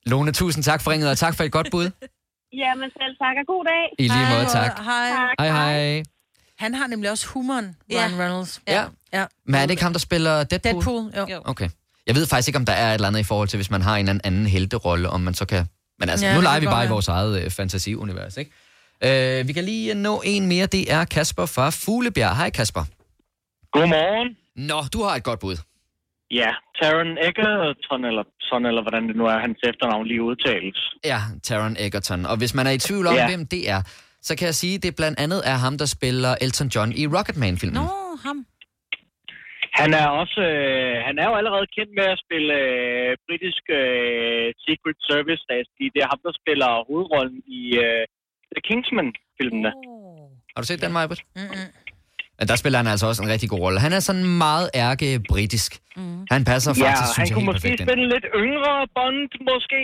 [0.06, 1.90] Lone, tusind tak for ringet, og tak for et godt bud.
[2.62, 3.84] Jamen selv tak, og god dag.
[3.98, 4.72] I lige måde, tak.
[4.84, 5.08] Hej.
[5.38, 6.02] Hej, hej.
[6.58, 7.96] Han har nemlig også humoren, Ja.
[8.08, 8.60] Ryan Reynolds.
[8.68, 8.84] Ja.
[9.12, 9.24] Ja.
[9.46, 10.74] Men er det ikke ham, der spiller Deadpool?
[10.74, 11.26] Deadpool, jo.
[11.34, 11.42] Jo.
[11.44, 11.68] Okay.
[12.06, 13.82] Jeg ved faktisk ikke, om der er et eller andet i forhold til, hvis man
[13.82, 15.66] har en eller anden helterolle, om man så kan...
[15.98, 16.90] Men altså, Ja, nu leger vi bare i være.
[16.92, 18.50] vores eget øh, fantasiunivers, ikke?
[19.40, 20.66] Øh, vi kan lige nå en mere.
[20.66, 22.36] Det er Kasper fra Fuglebjerg.
[22.36, 22.84] Hej Kasper.
[23.72, 24.36] Godmorgen.
[24.68, 25.56] Nå, du har et godt bud.
[26.30, 26.50] Ja,
[26.82, 30.78] Taron Egerton, eller sådan, eller hvordan det nu er, hans efternavn lige udtales.
[31.04, 32.26] Ja, Taron Egerton.
[32.26, 33.28] Og hvis man er i tvivl om, ja.
[33.28, 33.82] hvem det er,
[34.28, 37.04] så kan jeg sige, at det blandt andet er ham, der spiller Elton John i
[37.14, 37.82] Rocketman-filmen.
[37.82, 37.88] Nå,
[38.26, 38.38] ham.
[39.80, 44.46] Han er også, øh, han er jo allerede kendt med at spille øh, britisk øh,
[44.64, 45.42] Secret Service,
[45.76, 45.90] sige.
[45.94, 48.02] det er ham, der spiller hovedrollen i øh,
[48.54, 49.72] The Kingsman-filmene.
[50.52, 51.22] Har du set den, Majbert?
[51.36, 51.66] Mm-hmm.
[52.38, 53.78] Men der spiller han altså også en rigtig god rolle.
[53.86, 55.70] Han er sådan meget ærke-britisk.
[55.96, 56.26] Mm.
[56.34, 59.30] Han passer faktisk, ja, synes han jeg, kunne helt måske perfekt spille lidt yngre Bond,
[59.50, 59.80] måske,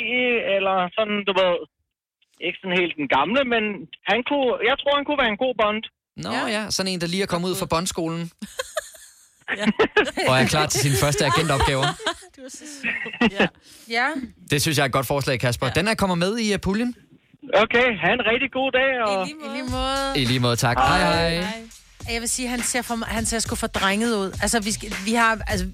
[0.57, 1.55] eller sådan, du ved,
[2.41, 3.63] ikke sådan helt den gamle, men
[4.11, 5.83] han kunne, jeg tror, han kunne være en god Bond.
[6.17, 6.47] Nå ja.
[6.57, 8.31] ja, sådan en, der lige er kommet ud fra bondskolen.
[10.29, 11.87] og er klar til sine første agentopgaver.
[13.31, 13.47] Ja.
[13.89, 14.07] ja.
[14.51, 15.69] Det synes jeg er et godt forslag, Kasper.
[15.69, 16.95] Den er kommer med i uh, puljen.
[17.55, 19.03] Okay, have en rigtig god dag.
[19.03, 19.29] Og...
[19.29, 20.23] I lige måde.
[20.23, 20.77] I lige måde, tak.
[20.77, 21.45] Hej, hej.
[22.11, 24.39] Jeg vil sige, han ser, for, han ser sgu for drenget ud.
[24.43, 25.39] Altså, vi, skal, vi har...
[25.47, 25.67] Altså,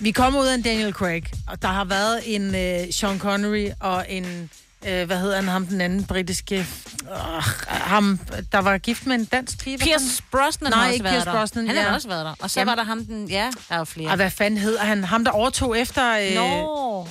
[0.00, 3.68] vi kommer ud af en Daniel Craig, og der har været en øh, Sean Connery
[3.80, 4.50] og en...
[4.86, 6.58] Øh, hvad hedder han, ham den anden britiske...
[6.58, 8.18] Øh, ham,
[8.52, 9.76] der var gift med en dansk pige.
[9.76, 10.22] hvad Pierce?
[10.30, 11.36] Brosnan Nej, har også ikke været Pierce der.
[11.36, 11.66] Brosnan.
[11.66, 11.82] Han ja.
[11.82, 12.34] har også været der.
[12.40, 12.70] Og så Jamen.
[12.70, 13.28] var der ham den...
[13.28, 14.08] Ja, der er jo flere.
[14.10, 15.04] Ej, hvad fanden hedder han?
[15.04, 16.18] Ham, der overtog efter...
[16.18, 16.34] Øh...
[16.34, 17.08] Nå.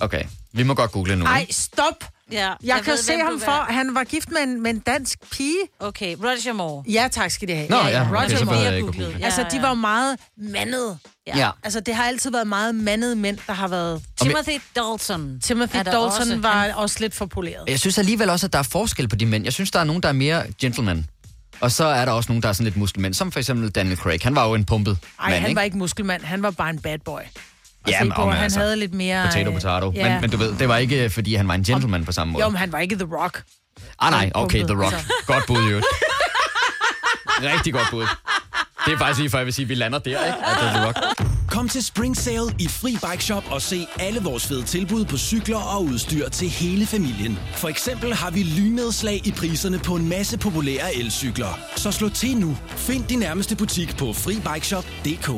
[0.00, 1.24] Okay, vi må godt google nu.
[1.24, 1.54] Ej, ikke?
[1.54, 2.04] stop!
[2.32, 4.78] Ja, Jeg, jeg kan ved, se ham for, han var gift med en, med en
[4.78, 5.56] dansk pige.
[5.80, 6.84] Okay, Roger Moore.
[6.88, 7.68] Ja, tak skal de have.
[7.68, 8.58] Nå, ja, okay, Roger behøver Moore.
[8.58, 9.16] jeg ikke at google.
[9.18, 10.98] Ja, altså, de var jo meget mandede.
[11.26, 11.50] Ja.
[11.62, 14.02] Altså, det har altid været meget mandede mænd, der har været...
[14.20, 15.40] Timothy Dalton.
[15.44, 16.36] Timothy Dalton også.
[16.40, 17.64] var Han- også lidt for poleret.
[17.68, 19.44] Jeg synes alligevel også, at der er forskel på de mænd.
[19.44, 21.06] Jeg synes, der er nogen, der er mere gentleman.
[21.60, 23.96] Og så er der også nogen, der er sådan lidt muskelmænd, som for eksempel Daniel
[23.96, 24.20] Craig.
[24.22, 25.56] Han var jo en pumpet Ej, mand, han ikke?
[25.56, 27.20] var ikke muskelmand, han var bare en bad boy.
[27.88, 29.24] Og Ja, se på, han altså, havde lidt mere...
[29.26, 29.92] Potato, øh, potato.
[29.94, 30.12] ja.
[30.12, 32.32] Men, men du ved, det var ikke, øh, fordi han var en gentleman på samme
[32.32, 32.44] måde.
[32.44, 33.42] Jo, men han var ikke The Rock.
[34.00, 34.92] Ah nej, okay, The Rock.
[34.92, 35.12] altså.
[35.26, 35.86] Godt bud, øvrigt.
[37.42, 38.06] Rigtig godt bud.
[38.86, 40.38] Det er faktisk lige før, jeg vil sige, at vi lander der, ikke?
[40.44, 40.98] Altså, The Rock.
[41.48, 45.16] Kom til Spring Sale i Fri Bike Shop og se alle vores fede tilbud på
[45.18, 47.38] cykler og udstyr til hele familien.
[47.54, 51.58] For eksempel har vi lynedslag i priserne på en masse populære elcykler.
[51.76, 52.56] Så slå til nu.
[52.68, 55.30] Find din nærmeste butik på FriBikeShop.dk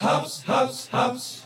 [0.00, 1.45] Haps, haps, haps.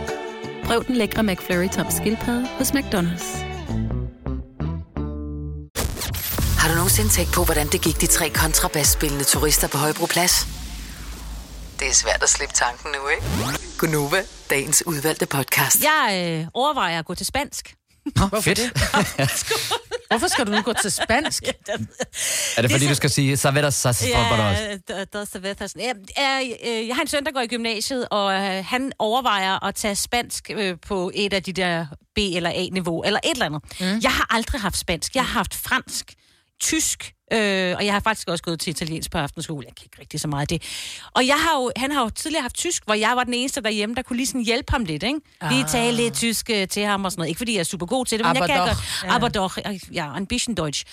[0.71, 3.37] Prøv den lækre McFlurry tom skildpadde hos McDonald's.
[6.59, 10.47] Har du nogensinde tænkt på, hvordan det gik de tre kontrabasspillende turister på Højbroplads?
[11.79, 13.23] Det er svært at slippe tanken nu, ikke?
[13.77, 15.83] Gunova, dagens udvalgte podcast.
[15.83, 17.75] Jeg øh, overvejer at gå til spansk.
[18.15, 18.59] Nå, fedt.
[20.11, 21.43] Hvorfor skal du nu gå til spansk?
[22.57, 23.93] Er det fordi, du skal sige, så ved der så
[24.57, 25.91] Ja, der, der, der, der, der, ja,
[26.23, 29.75] jeg, øh, jeg har en søn, der går i gymnasiet, og øh, han overvejer at
[29.75, 33.61] tage spansk øh, på et af de der B- eller A-niveau, eller et eller andet.
[33.79, 33.99] Mm.
[34.03, 35.15] Jeg har aldrig haft spansk.
[35.15, 36.13] Jeg har haft fransk,
[36.61, 39.65] tysk, øh, og jeg har faktisk også gået til italiensk på aftenskole.
[39.67, 40.63] Jeg kan ikke rigtig så meget af det.
[41.15, 43.61] Og jeg har jo, han har jo tidligere haft tysk, hvor jeg var den eneste
[43.61, 45.19] derhjemme, der kunne lige sådan hjælpe ham lidt, ikke?
[45.49, 45.69] Lige Ah.
[45.69, 47.29] tale lidt tysk øh, til ham og sådan noget.
[47.29, 48.67] Ikke fordi jeg er super god til det, men Aber jeg kan doch.
[48.67, 49.03] godt.
[49.03, 49.15] Ja.
[49.15, 49.57] Aber doch.
[49.93, 50.83] Ja, ein bisschen Deutsch.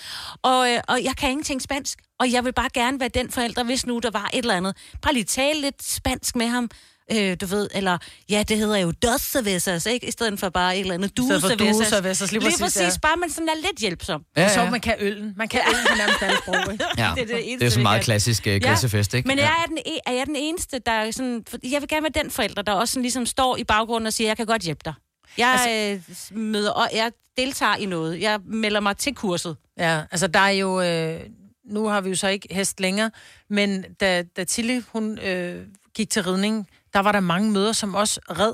[0.41, 1.99] Og, øh, og jeg kan ingenting spansk.
[2.19, 4.77] Og jeg vil bare gerne være den forælder, hvis nu der var et eller andet.
[5.01, 6.69] Bare lige tale lidt spansk med ham.
[7.11, 7.97] Øh, du ved, eller
[8.29, 10.07] ja, det hedder jo dos cervezas, ikke?
[10.07, 11.39] I stedet for bare et eller andet due
[11.85, 12.31] cervezas.
[12.31, 12.99] lige Lige præcis, præcis, ja.
[13.01, 14.23] bare man sådan er lidt hjælpsom.
[14.37, 14.53] Ja, ja.
[14.53, 15.33] Så man kan øllen.
[15.37, 16.85] Man kan øllen på nærmest alle sprog, ikke?
[16.97, 19.27] Ja, Det er det det, eneste, det er sådan meget klassisk uh, grisefest, ikke?
[19.27, 19.43] Men ja.
[19.43, 21.45] jeg er, den, e- er jeg den eneste, der er sådan...
[21.63, 24.27] Jeg vil gerne være den forælder, der også sådan ligesom står i baggrunden og siger,
[24.27, 24.93] jeg kan godt hjælpe dig.
[25.37, 28.21] Jeg altså, øh, møder, og jeg deltager i noget.
[28.21, 29.55] Jeg melder mig til kurset.
[29.77, 30.81] Ja, altså der er jo...
[30.81, 31.19] Øh,
[31.65, 33.11] nu har vi jo så ikke hest længere,
[33.49, 37.95] men da, da Tilly, hun øh, gik til ridning, der var der mange møder, som
[37.95, 38.53] også red.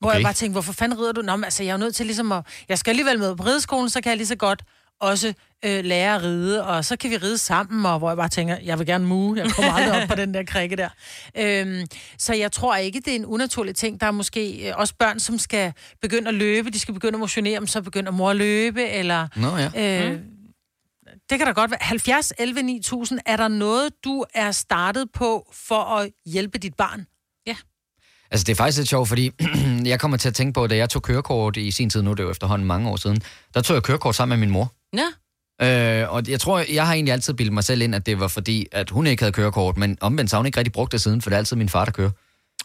[0.00, 0.16] Hvor Okay.
[0.18, 1.22] jeg bare tænkte, hvorfor fanden rider du?
[1.22, 2.46] Nå, men altså, jeg er jo nødt til ligesom at...
[2.68, 4.62] Jeg skal alligevel med på rideskolen, så kan jeg lige så godt
[5.00, 8.28] også øh, lære at ride, og så kan vi ride sammen, og hvor jeg bare
[8.28, 10.88] tænker, jeg vil gerne mue, jeg kommer aldrig op på den der krikke der.
[11.38, 11.86] Øhm,
[12.18, 14.00] så jeg tror ikke, det er en unaturlig ting.
[14.00, 17.20] Der er måske øh, også børn, som skal begynde at løbe, de skal begynde at
[17.20, 19.28] motionere, men så begynder mor at løbe, eller...
[19.36, 20.10] Nå ja.
[20.10, 20.20] Øh,
[21.30, 21.78] det kan da godt være.
[21.82, 27.06] 70, 11, 9000, er der noget, du er startet på for at hjælpe dit barn?
[28.30, 29.30] Altså, det er faktisk lidt sjovt, fordi
[29.84, 32.14] jeg kommer til at tænke på, da jeg tog kørekort i sin tid, nu er
[32.14, 33.22] det jo efterhånden mange år siden,
[33.54, 34.72] der tog jeg kørekort sammen med min mor.
[34.96, 35.06] Ja.
[35.62, 38.28] Øh, og jeg tror, jeg har egentlig altid bildet mig selv ind, at det var
[38.28, 41.00] fordi, at hun ikke havde kørekort, men omvendt så har hun ikke rigtig brugt det
[41.00, 42.10] siden, for det er altid min far, der kører.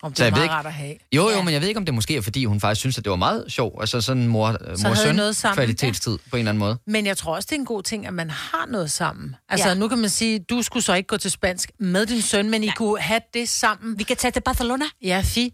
[0.04, 0.96] Om det Så er meget ikke- rart at have.
[1.12, 3.04] Jo, jo, men jeg ved ikke, om det måske er, fordi hun faktisk synes, at
[3.04, 3.82] det var meget sjovt.
[3.82, 6.78] Altså sådan mor, Så mor søn noget sammen, kvalitetstid på en eller anden måde.
[6.88, 9.36] Men jeg tror også, det er en god ting, at man har noget sammen.
[9.50, 9.74] Altså, Ja.
[9.74, 9.80] ja.
[9.80, 12.64] nu kan man sige, du skulle så ikke gå til spansk med din søn, men
[12.64, 14.00] I kunne have det sammen.
[14.00, 14.86] Vi kan tage til Barcelona.
[15.04, 15.54] Ja, fi.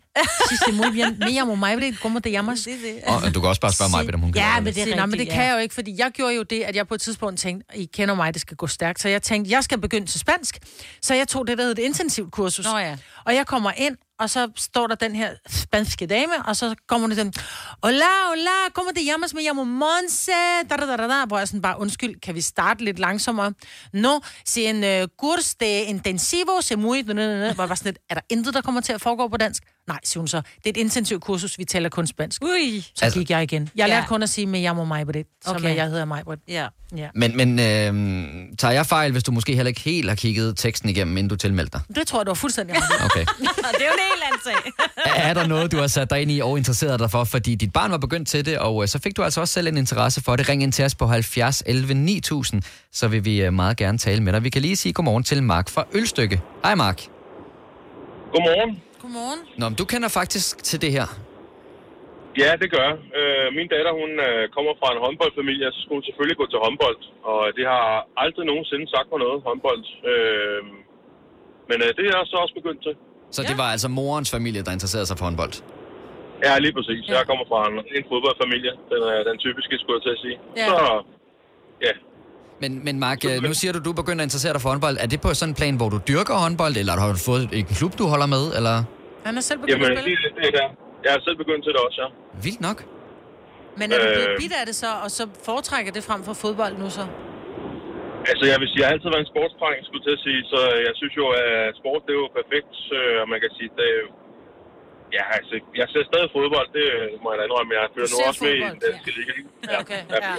[0.50, 1.16] Sí, sí, muy bien.
[1.20, 1.96] Me llamo Maybrit.
[2.06, 2.68] ¿Cómo te llamas?
[3.08, 5.06] Og du kan også bare spørge mig, om hun kan Ja, men det, er Nej,
[5.06, 7.02] men det kan jeg jo ikke, fordi jeg gjorde jo det, at jeg på et
[7.02, 10.08] tidspunkt tænkte, I kender mig, det skal gå stærkt, så jeg tænkte, jeg skal begynde
[10.08, 10.58] til spansk.
[11.02, 12.66] Så jeg tog det, der hedder et intensivt kursus.
[12.66, 12.98] Nå ja.
[13.26, 17.08] Og jeg kommer ind, og så står der den her spanske dame, og så kommer
[17.08, 17.34] hun den,
[17.84, 19.34] hola, hola, ¿cómo te llamas?
[19.34, 20.32] Me llamo Monse,
[20.70, 21.26] da, da, da, da, da.
[21.26, 23.54] Hvor jeg sådan bare, undskyld, kan vi starte lidt langsommere?
[23.94, 27.54] No, se en uh, kurs de intensivo, se muy, da, da, da, da.
[27.54, 29.64] Hvor jeg var sådan lidt, er der intet, der kommer til at foregå på dansk?
[29.88, 30.38] Nej, siger hun så.
[30.38, 32.44] Det er et intensivt kursus, vi taler kun spansk.
[32.44, 32.86] Ui.
[32.96, 33.70] Så altså, gik jeg igen.
[33.76, 33.94] Jeg Ja.
[33.94, 35.76] lærte kun at sige, med jeg må mig på det, som Okay.
[35.76, 36.42] jeg hedder mig på det.
[36.48, 36.68] Ja.
[36.98, 37.08] ja.
[37.16, 40.90] Men, men øh, tager jeg fejl, hvis du måske heller ikke helt har kigget teksten
[40.90, 41.96] igennem, inden du tilmeldte dig?
[41.98, 42.76] Det tror jeg, du var fuldstændig.
[43.06, 43.20] Okay.
[43.78, 44.72] det er jo en helt anden sag.
[45.30, 47.24] Er der noget, du har sat dig ind i og interesseret dig for?
[47.24, 49.68] Fordi dit barn var begyndt til det, og øh, så fik du altså også selv
[49.68, 50.50] en interesse for det.
[50.50, 54.24] Ring ind til os på 70 11 9000, så vil vi øh, meget gerne tale
[54.24, 54.44] med dig.
[54.44, 56.42] Vi kan lige sige godmorgen til Mark fra Ølstykke.
[56.64, 57.02] Hej Mark.
[58.34, 58.82] Godmorgen.
[59.02, 59.42] Godmorgen.
[59.60, 61.08] Nå, men du kender faktisk til det her.
[62.44, 62.98] Ja, det gør jeg.
[63.20, 66.60] øh, Min datter, hun øh, kommer fra en håndboldfamilie, så skulle hun selvfølgelig gå til
[66.66, 67.00] håndbold.
[67.32, 67.86] Og det har
[68.24, 69.84] aldrig nogensinde sagt mig noget, håndbold.
[70.12, 70.62] Øh,
[71.70, 72.94] Men øh, det er jeg så også begyndt til.
[73.36, 75.54] Så det var altså morens familie, der interesserede sig for håndbold?
[76.46, 77.02] Ja, lige præcis.
[77.16, 78.74] Jeg kommer fra en, en fodboldfamilie.
[78.92, 80.38] Den er den typiske, skulle jeg til at sige.
[80.62, 80.68] Ja.
[80.72, 80.78] Så,
[81.86, 81.94] ja.
[82.62, 84.96] Men, men Mark, øh, nu siger du, du begynder at interessere dig for håndbold.
[85.04, 87.66] Er det på sådan en plan, hvor du dyrker håndbold, eller har du fået en
[87.80, 88.76] klub, du holder med, eller?
[89.28, 90.24] Han er selv begyndt Jamen, at spille.
[90.26, 90.68] det, det er der.
[91.06, 92.08] Jeg er selv begyndt til det også, ja.
[92.46, 92.78] Vildt nok.
[93.80, 94.38] Men er du blevet Øh.
[94.42, 97.06] bidt af det så, og så foretrækker det frem for fodbold nu så?
[98.32, 100.40] Altså, jeg vil sige, jeg har altid været en sportsdreng, skulle jeg til at sige,
[100.54, 101.50] så jeg synes jo, at
[101.82, 104.10] sport, det er jo perfekt, øh, og man kan sige, det er jo...
[105.18, 106.88] Ja, altså, jeg ser stadig fodbold, det
[107.24, 109.34] må jeg da indrømme, jeg følger Du nu også med i fodbold, den danske liga.
[109.72, 110.02] Ja, okay.
[110.14, 110.20] Ja.
[110.28, 110.34] Ja.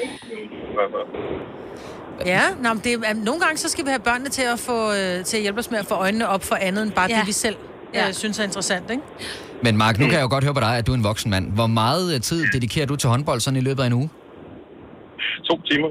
[2.27, 4.93] Ja, nå, men det er, nogle gange så skal vi have børnene til at, få,
[4.93, 7.19] øh, til at hjælpe os med at få øjnene op for andet end bare ja.
[7.19, 7.57] Det, vi selv
[7.95, 8.09] ja.
[8.09, 9.03] øh, synes er interessant, ikke?
[9.63, 11.31] Men Mark, nu kan jeg jo godt høre på dig, at du er en voksen
[11.31, 11.53] mand.
[11.53, 14.09] Hvor meget øh, tid dedikerer du til håndbold sådan i løbet af en uge?
[15.45, 15.89] To timer.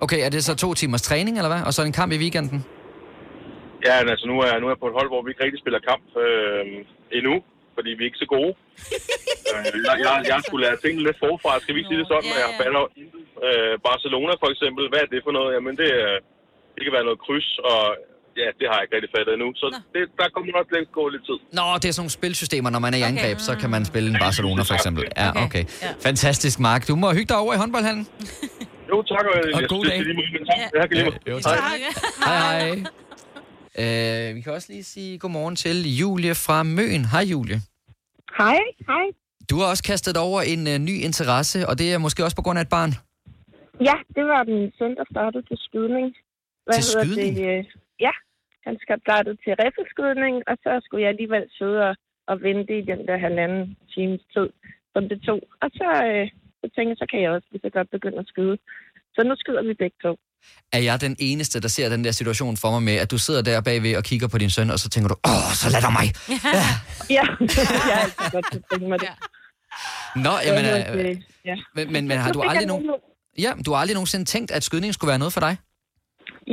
[0.00, 1.62] Okay, er det så to timers træning, eller hvad?
[1.66, 2.64] Og så en kamp i weekenden?
[3.86, 5.80] Ja, altså, nu er, nu er jeg på et hold, hvor vi ikke rigtig spiller
[5.90, 6.64] kamp øh,
[7.18, 7.34] endnu,
[7.76, 8.52] fordi vi er ikke så gode.
[9.56, 12.30] Øh, jeg, jeg, jeg skulle lære tingene lidt forfra, skal vi ikke sige det sådan,
[12.36, 13.19] at jeg falder intet.
[13.46, 15.50] Øh, Barcelona for eksempel, hvad er det for noget?
[15.56, 16.12] Jamen, det, er,
[16.74, 17.82] det kan være noget kryds, og
[18.40, 19.48] ja, det har jeg ikke rigtig fattet endnu.
[19.62, 21.38] Så det, der kommer nok lidt gå lidt tid.
[21.58, 24.08] Nå, det er sådan nogle spilsystemer, når man er i angreb, så kan man spille
[24.12, 25.02] en Barcelona for eksempel.
[25.22, 25.64] Ja, okay.
[26.08, 26.82] Fantastisk, Mark.
[26.90, 28.04] Du må hygge dig over i håndboldhallen.
[28.90, 29.24] Jo, tak.
[29.32, 29.98] Og, Og jeg god dag.
[30.80, 30.90] tak.
[30.96, 31.16] Ja, måde.
[31.30, 31.58] Jo, tak.
[31.58, 31.78] Hej,
[32.26, 32.82] hej.
[33.82, 37.04] Øh, vi kan også lige sige godmorgen til Julie fra Møn.
[37.04, 37.60] Hej, Julie.
[38.38, 39.04] Hej, hej.
[39.50, 42.42] Du har også kastet over en uh, ny interesse, og det er måske også på
[42.42, 42.94] grund af et barn.
[43.88, 46.08] Ja, det var min søn, der startede til skydning.
[46.74, 47.36] Til skydning?
[47.36, 47.58] Det?
[47.58, 47.64] øh,
[48.06, 48.14] Ja,
[48.66, 51.94] han skal startede til riffelskydning, og så skulle jeg alligevel sidde og,
[52.30, 53.62] og vente i den der halvanden
[53.94, 54.48] times tid,
[54.92, 55.40] som det tog.
[55.62, 56.24] Og så, øh,
[56.60, 58.56] så tænkte jeg, så kan jeg også lige så godt begynde at skyde.
[59.14, 60.12] Så nu skyder vi begge to.
[60.76, 63.42] Er jeg den eneste, der ser den der situation for mig med, at du sidder
[63.42, 65.92] der bagved og kigger på din søn, og så tænker du, åh, så lad dig
[66.00, 66.06] mig.
[66.46, 66.64] Ja,
[67.16, 67.24] ja.
[67.90, 69.10] jeg har altid godt tænke mig det.
[70.26, 71.16] Nå, jamen, øh, øh,
[71.50, 71.56] ja.
[71.76, 72.90] men, men, men har du aldrig nogen...
[73.38, 75.54] Ja, du har aldrig nogensinde tænkt, at skydning skulle være noget for dig?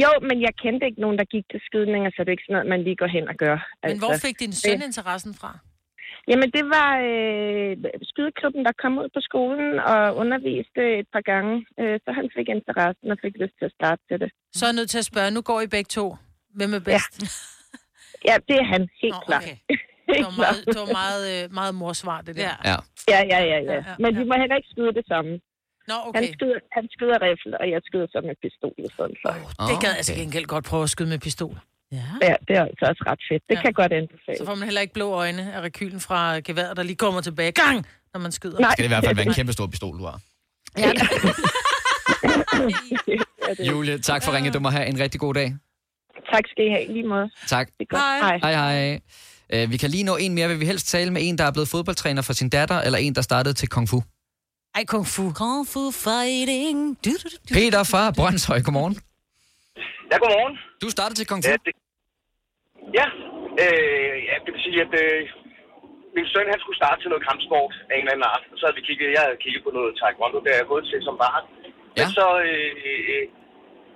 [0.04, 2.54] Jo, men jeg kendte ikke nogen, der gik til skydninger, så det er ikke sådan
[2.58, 3.58] noget, man lige går hen og gør.
[3.90, 5.52] Men hvor fik din søn interessen fra?
[6.32, 7.72] Jamen, det var øh,
[8.12, 11.54] skydeklubben, der kom ud på skolen og underviste et par gange.
[11.82, 14.30] Øh, så han fik interessen og fik lyst til at starte til det.
[14.58, 16.06] Så er jeg nødt til at spørge, nu går I begge to.
[16.58, 17.14] Hvem er bedst?
[17.22, 17.28] Ja,
[18.30, 19.44] Ja, det er han, helt Nå, klart.
[19.44, 19.58] okay.
[19.70, 19.84] Helt
[20.18, 22.42] Det var meget, det var meget, øh, meget morsvar, det der.
[22.42, 22.54] Ja.
[22.72, 22.78] Ja.
[23.14, 23.74] Ja, ja, ja, ja.
[23.74, 25.32] Ja, ja, Men de må heller ikke skyde det samme.
[25.92, 26.34] Nå, Han okay.
[26.38, 29.32] skyder, han skyder riffel, og jeg skyder så med pistol i stedet for.
[29.70, 31.56] Det gad jeg til gengæld godt prøve at skyde med pistol.
[31.92, 32.04] Ja.
[32.28, 33.44] Ja, det er altså også ret fedt.
[33.50, 33.62] Det Ja.
[33.62, 34.38] kan godt anbefale.
[34.38, 37.52] Så får man heller ikke blå øjne af rekylen fra geværet, der lige kommer tilbage.
[37.52, 37.86] Gang!
[38.14, 38.60] Når man skyder.
[38.60, 38.72] Nej.
[38.72, 40.20] Skal det i hvert fald være en kæmpe stor pistol, du har.
[40.78, 40.92] Ja.
[43.72, 44.54] Julie, tak for ringet.
[44.54, 45.56] Du må have en rigtig god dag.
[46.34, 47.30] Tak skal I have, lige måde.
[47.48, 47.68] Tak.
[47.68, 48.44] Det er godt.
[48.44, 49.64] Hej, hej.
[49.64, 50.48] Uh, vi kan lige nå en mere.
[50.48, 53.16] Vil vi helst tale med en, der er blevet fodboldtræner for sin datter, eller en,
[53.16, 54.02] der startede til Kung Fu?
[54.78, 55.24] Ej, Kung Fu.
[55.42, 56.78] Kung Fu fighting.
[57.06, 57.52] Du, du, du.
[57.58, 58.96] Peter fra Brøndshøj, godmorgen.
[60.12, 60.56] Ja, godmorgen.
[60.84, 61.50] Du startede til Kung Fu?
[61.52, 61.74] Ja, det,
[63.00, 63.08] ja,
[63.64, 65.20] øh, ja det vil sige, at øh,
[66.16, 68.44] min søn han skulle starte til noget kampsport af en eller anden art.
[68.58, 71.00] Så havde vi kigget, jeg havde kigget på noget taekwondo, der er jeg gået til
[71.08, 71.46] som barn.
[71.48, 72.00] Ja.
[72.00, 73.26] Men så, øh, øh,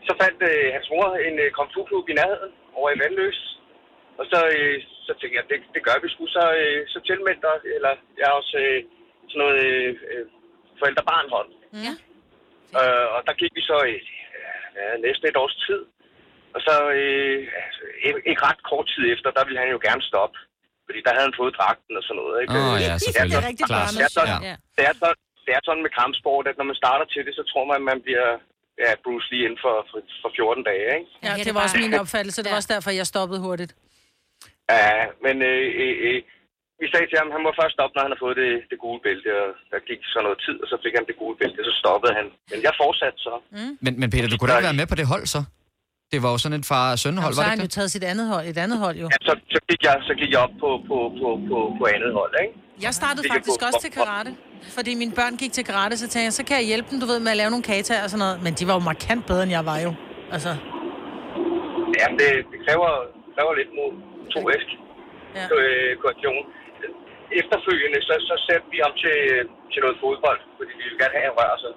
[0.08, 3.39] så fandt øh, hans mor en øh, kung fu klub i nærheden over i Vandløs.
[4.20, 4.76] Og så, øh,
[5.08, 6.24] så tænkte jeg, det, det gør vi sgu.
[6.38, 8.80] Så, øh, så tilmeldte jeg, eller jeg er også øh,
[9.30, 10.26] sådan noget øh, øh,
[10.82, 11.52] forældre-barn-hold.
[11.86, 11.94] Ja.
[12.80, 13.98] Øh, og der gik vi så i
[14.78, 15.82] ja, næsten et års tid.
[16.56, 17.82] Og så øh, altså,
[18.30, 20.38] ikke, ret kort tid efter, der ville han jo gerne stoppe.
[20.86, 22.36] Fordi der havde han fået dragten og sådan noget.
[22.41, 22.52] Ikke?
[22.60, 23.38] Åh, ja, selvfølgelig.
[23.38, 23.98] Det er, Rigtig barnet.
[24.00, 24.56] det, er sådan, Ja.
[24.78, 27.44] det, er sådan, det er sådan med kampsport, at når man starter til det, så
[27.52, 28.30] tror man, at man bliver
[28.84, 30.86] ja, Bruce Lee inden for, for, for 14 dage.
[30.98, 31.10] Ikke?
[31.28, 32.39] Ja, det var også min opfattelse.
[32.44, 33.72] Det var også derfor, jeg stoppede hurtigt.
[34.70, 36.20] Ja, men øh, øh, øh,
[36.82, 38.78] vi sagde til ham, at han må først stoppe, når han har fået det, det
[38.84, 39.30] gule bælte.
[39.41, 42.13] Og der gik så noget tid, og så fik han det gule bælte, så stoppede
[42.20, 42.26] han.
[42.52, 43.34] Men jeg fortsatte så.
[43.58, 43.74] Mm.
[43.86, 45.41] Men, men Peter, du kunne da ikke være med på det hold, så?
[46.13, 47.78] Det var jo sådan et far-søn-hold, så var har det han jo ikke det?
[47.78, 49.08] taget sit andet hold, et andet hold jo.
[49.13, 52.12] Ja, så, så, gik jeg, så gik jeg op på, på, på, på, på andet
[52.20, 52.54] hold, ikke?
[52.86, 54.32] Jeg startede faktisk også til karate.
[54.78, 57.06] Fordi mine børn gik til karate, så tænkte jeg, så kan jeg hjælpe dem, du
[57.12, 58.38] ved, med at lave nogle kataer og sådan noget.
[58.46, 59.91] Men de var jo markant bedre, end jeg var jo.
[60.36, 60.52] Altså,
[62.00, 62.89] Ja, det, det kræver,
[63.36, 63.91] kræver lidt mod
[64.34, 64.70] to væsk.
[65.38, 65.46] Ja.
[65.58, 66.44] Øh, koordination.
[67.39, 69.17] Efterfølgende, så, så satte vi ham til,
[69.72, 71.74] til noget fodbold, fordi vi ville gerne have, at han rører sig.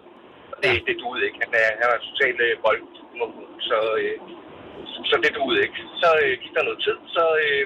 [0.53, 1.39] Og det, det duede ikke.
[1.45, 2.83] Han er, han er totalt øh, bold,
[3.69, 4.17] så, øh,
[5.11, 5.79] så det duede ikke.
[6.03, 7.65] Så øh, gik der noget tid, så, øh,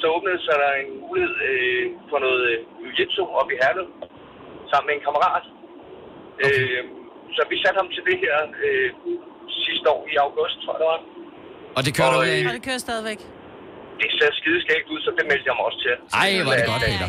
[0.00, 3.88] så åbnede sig der en mulighed øh, for noget øh, jiu-jitsu op i Herlev,
[4.70, 5.44] sammen med en kammerat.
[6.44, 6.62] Okay.
[6.70, 6.82] Øh,
[7.36, 8.90] så vi satte ham til det her øh,
[9.66, 11.00] sidste år i august, tror jeg det var.
[11.76, 12.38] Og det kører du Og, af?
[12.40, 13.20] øh, og det kører stadigvæk.
[14.02, 15.94] Det ser skideskægt ud, så det meldte jeg mig også til.
[16.22, 17.08] Ej, hvor er det godt, Peter.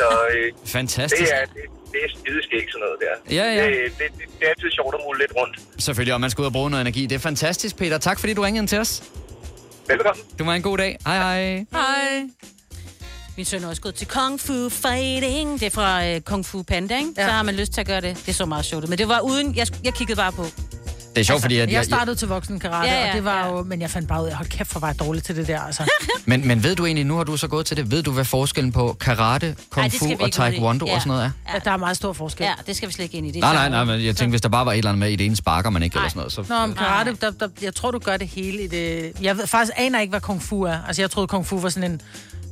[0.00, 1.22] Så øh, Fantastisk.
[1.22, 3.14] det er, det, det er skideskægt sådan noget der.
[3.38, 3.64] Ja, ja.
[3.66, 5.54] Det, det, det, det er altid sjovt at mulle lidt rundt.
[5.78, 7.02] Selvfølgelig, og man skal ud og bruge noget energi.
[7.06, 7.98] Det er fantastisk, Peter.
[7.98, 9.02] Tak fordi du ringede ind til os.
[9.88, 10.24] Velkommen.
[10.38, 10.98] Du må have en god dag.
[11.06, 11.64] Hej, hej.
[11.72, 12.22] Hej.
[13.36, 15.60] Min søn er også gået til Kung Fu Fighting.
[15.60, 17.10] Det er fra øh, Kung Fu Panda, ikke?
[17.16, 17.26] Ja.
[17.26, 18.22] Så har man lyst til at gøre det.
[18.26, 18.88] Det så meget sjovt.
[18.88, 19.56] Men det var uden...
[19.56, 20.44] Jeg, jeg kiggede bare på.
[21.14, 21.56] Det er sjovt, fordi...
[21.56, 23.62] At Altså, Jeg startede til voksen karate, Ja, ja, og det var jo...
[23.62, 25.60] Men jeg fandt bare ud af, hold kæft, for var jeg dårlig til det der,
[25.60, 25.90] altså.
[26.24, 28.24] Men, men ved du egentlig, nu har du så gået til det, ved du, hvad
[28.24, 30.94] forskellen på karate, kung Ej, fu og taekwondo Ja.
[30.94, 31.52] og sådan noget er?
[31.54, 32.44] Ja, der er meget stor forskel.
[32.44, 33.30] Ja, det skal vi slet ikke ind i.
[33.30, 35.10] Det Nej, nej, nej, men jeg tænkte, hvis der bare var et eller andet med
[35.10, 36.32] i det ene sparker man ikke, eller sådan noget.
[36.32, 36.44] Så...
[36.48, 39.12] Nå, men karate, der, der, jeg tror, du gør det hele i det...
[39.22, 40.76] Jeg ved, faktisk aner ikke, hvad kung fu er.
[40.86, 42.00] Altså, jeg troede, kung fu var sådan en...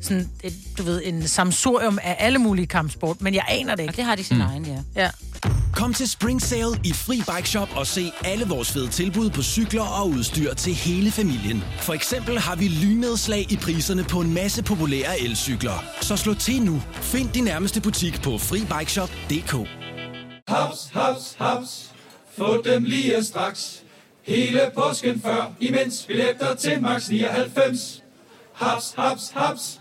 [0.00, 3.92] Sådan et, du ved, en samsurium af alle mulige kampsport, men jeg aner det ikke.
[3.92, 4.42] Og det har de sin mm.
[4.42, 5.02] egen, ja.
[5.02, 5.10] Ja.
[5.74, 9.42] Kom til Spring Sale i Fri Bike Shop og se alle vores fede tilbud på
[9.42, 11.64] cykler og udstyr til hele familien.
[11.78, 15.84] For eksempel har vi lynedslag i priserne på en masse populære elcykler.
[16.00, 16.82] Så slå til nu.
[16.92, 19.68] Find din nærmeste butik på FriBikeShop.dk.
[20.48, 21.90] Haps, haps, haps.
[22.38, 23.82] Få dem lige straks.
[24.22, 28.02] Hele påsken før, imens billetter til max 99.
[28.54, 29.80] Haps, haps, haps.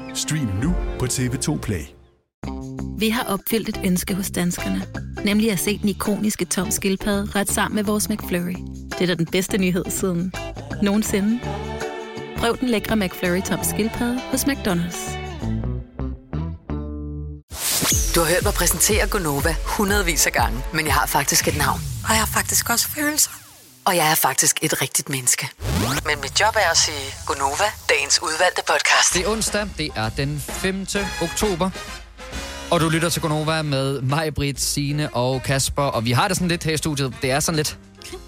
[0.13, 1.83] Stream nu på TV2 Play.
[2.97, 4.83] Vi har opfyldt et ønske hos danskerne.
[5.25, 8.55] Nemlig at se den ikoniske tom skildpadde ret sammen med vores McFlurry.
[8.89, 10.33] Det er da den bedste nyhed siden
[10.81, 11.39] nogensinde.
[12.37, 15.11] Prøv den lækre McFlurry tom skildpadde hos McDonald's.
[18.15, 21.79] Du har hørt mig præsentere Gonova hundredvis af gange, men jeg har faktisk et navn.
[22.03, 23.31] Og jeg har faktisk også følelser.
[23.85, 25.49] Og jeg er faktisk et rigtigt menneske.
[26.11, 29.13] Men mit job er at sige Gonova, dagens udvalgte podcast.
[29.13, 30.85] Det er onsdag, det er den 5.
[31.21, 31.69] oktober.
[32.71, 35.83] Og du lytter til Gonova med mig, Britt, Signe og Kasper.
[35.83, 37.13] Og vi har det sådan lidt her i studiet.
[37.21, 37.77] Det er sådan lidt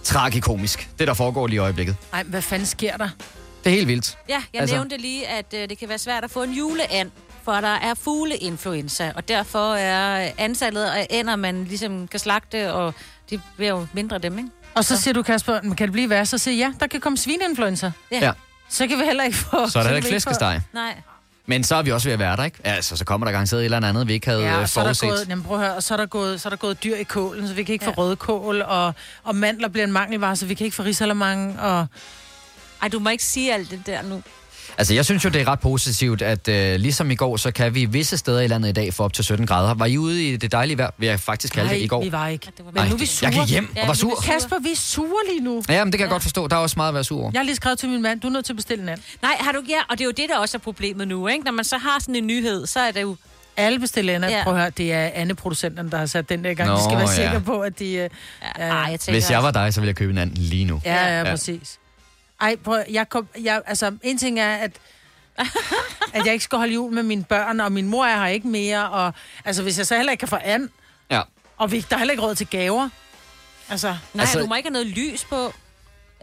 [0.03, 1.95] tragikomisk, det der foregår lige i øjeblikket.
[2.13, 3.09] Ej, hvad fanden sker der?
[3.63, 4.17] Det er helt vildt.
[4.29, 4.75] Ja, jeg altså...
[4.75, 7.11] nævnte lige, at øh, det kan være svært at få en juleand,
[7.43, 12.93] for der er fugleinfluenza, og derfor er antallet af ænder, man ligesom kan slagte, og
[13.29, 14.49] det bliver jo mindre dem, ikke?
[14.75, 16.25] Og så siger du, Kasper, "Men kan det blive værre?
[16.25, 17.91] Så siger jeg, ja, der kan komme svineinfluenza.
[18.11, 18.31] Ja.
[18.69, 19.69] Så kan vi heller ikke få...
[19.69, 20.61] Så er der heller ikke flæskesteg.
[20.73, 20.95] Nej.
[21.45, 22.57] Men så er vi også ved at være der, ikke?
[22.63, 24.79] Altså, så kommer der garanteret et eller andet, vi ikke havde Ja, ja, og så
[24.79, 25.09] er, der forudset.
[25.09, 26.95] gået, jamen, prøv at høre, og så er der gået, så er der gået dyr
[26.95, 27.91] i kålen, så vi kan ikke ja.
[27.91, 28.93] få røde kål, og,
[29.23, 31.87] og mandler bliver en mangelvare, så vi kan ikke få risalamang, og...
[32.81, 34.21] Ej, du må ikke sige alt det der nu.
[34.77, 37.75] Altså, jeg synes jo, det er ret positivt, at øh, ligesom i går, så kan
[37.75, 39.73] vi visse steder i landet i dag få op til 17 grader.
[39.73, 42.03] Var I ude i det dejlige vejr, vil jeg faktisk kalde det i går?
[42.03, 42.51] vi var ikke.
[42.57, 43.31] Men Nej, nu er vi sure.
[43.31, 44.21] jeg gik hjem og var sur.
[44.23, 45.63] Kasper, vi er sure lige nu.
[45.69, 46.47] Ja, men det kan jeg godt forstå.
[46.47, 47.31] Der er også meget at være sur over.
[47.33, 49.05] Jeg har lige skrevet til min mand, du er nødt til at bestille en anden.
[49.21, 51.45] Nej, har du ja, og det er jo det, der også er problemet nu, ikke?
[51.45, 53.15] Når man så har sådan en nyhed, så er det jo...
[53.57, 54.31] Alle bestiller anden.
[54.31, 54.43] Ja.
[54.43, 56.69] Prøv at høre, det er andre producenterne, der har sat den der gang.
[56.69, 57.15] Nå, de skal være ja.
[57.15, 57.85] sikre på, at de...
[57.85, 58.09] Øh,
[58.59, 60.81] ja, Ej, jeg Hvis jeg var dig, så ville jeg købe en anden lige nu.
[60.85, 61.79] Ja, ja, ja, præcis.
[62.43, 64.71] Ej, prøv, jeg kom, jeg, altså, en ting er, at,
[66.13, 68.47] at jeg ikke skal holde jul med mine børn, og min mor er her ikke
[68.47, 69.13] mere, og
[69.45, 70.69] altså, hvis jeg så heller ikke kan få an,
[71.09, 71.21] Ja.
[71.57, 72.89] og vi, der er heller ikke råd til gaver,
[73.69, 73.87] altså...
[74.13, 75.53] Nej, altså, du må ikke have noget lys på.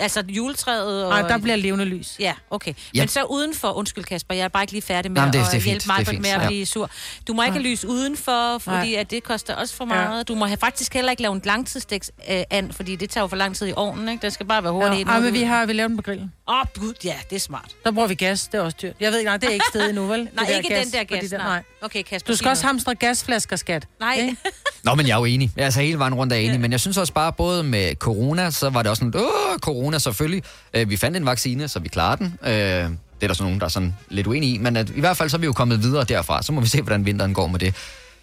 [0.01, 1.11] Altså juletræet og...
[1.11, 2.17] Nej, der bliver levende lys.
[2.19, 2.75] Ja, okay.
[2.95, 3.01] Ja.
[3.01, 5.41] Men så udenfor, undskyld Kasper, jeg er bare ikke lige færdig med Nej, men det
[5.41, 6.47] er- det er at hjælpe det er mig med at ja.
[6.47, 6.91] blive sur.
[7.29, 9.01] Du må ikke have lys udenfor, fordi Nej.
[9.01, 9.95] at det koster også for Ja.
[10.09, 10.29] meget.
[10.29, 13.29] Du må have faktisk heller ikke lave en langtidsstæks øh, an, fordi det tager jo
[13.29, 14.23] for lang tid i ovnen, ikke?
[14.23, 15.09] Det skal bare være hurtigt.
[15.09, 16.33] Ja, ej, men vi har vi lavet den på grillen.
[16.49, 17.77] Åh, oh, gud, ja, det er smart.
[17.85, 18.95] Der bruger vi gas, det er også dyrt.
[19.01, 20.29] Jeg ved ikke, nej, det er ikke stedet endnu, vel?
[20.35, 21.63] Nej, ikke den der gas, der- nej.
[21.83, 23.87] Okay, Kasper, Du skal også hamstre gasflasker, skat.
[24.01, 24.15] Nej.
[24.21, 24.37] Ikke?
[24.85, 25.51] Nå, men jeg er jo enig.
[25.57, 26.61] Altså hele vejen rundt er jeg enig.
[26.61, 29.99] Men jeg synes også bare, både med corona, så var det også sådan, åh, corona
[29.99, 30.43] selvfølgelig.
[30.75, 32.39] Øh, vi fandt en vaccine, så vi klarer den.
[32.43, 32.91] Øh, det
[33.23, 34.59] er der så nogen, der er sådan lidt uenige i.
[34.59, 36.43] Men at, i hvert fald så er vi jo kommet videre derfra.
[36.43, 37.75] Så må vi se, hvordan vinteren går med det.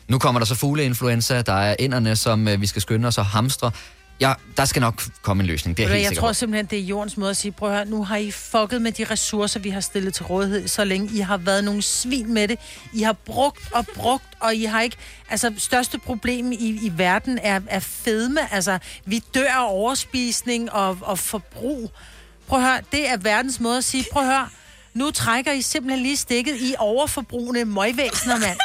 [0.07, 1.41] Nu kommer der så fugleinfluenza.
[1.41, 3.71] Der er inderne, som øh, vi skal skynde os og hamstre.
[4.19, 5.77] Ja, der skal nok komme en løsning.
[5.77, 6.33] Det er jeg helt jeg tror på.
[6.33, 8.91] simpelthen, det er jordens måde at sige, prøv at høre, nu har I fucket med
[8.91, 11.17] de ressourcer, vi har stillet til rådighed så længe.
[11.17, 12.59] I har været nogle svin med det.
[12.93, 14.97] I har brugt og brugt, og I har ikke...
[15.29, 18.53] Altså, største problem i, i verden er, er fedme.
[18.53, 21.91] Altså, vi dør af overspisning og, og forbrug.
[22.47, 24.49] Prøv at høre, det er verdens måde at sige, prøv at høre,
[24.93, 28.57] nu trækker I simpelthen lige stikket i overforbrugende møgvæsener, mand.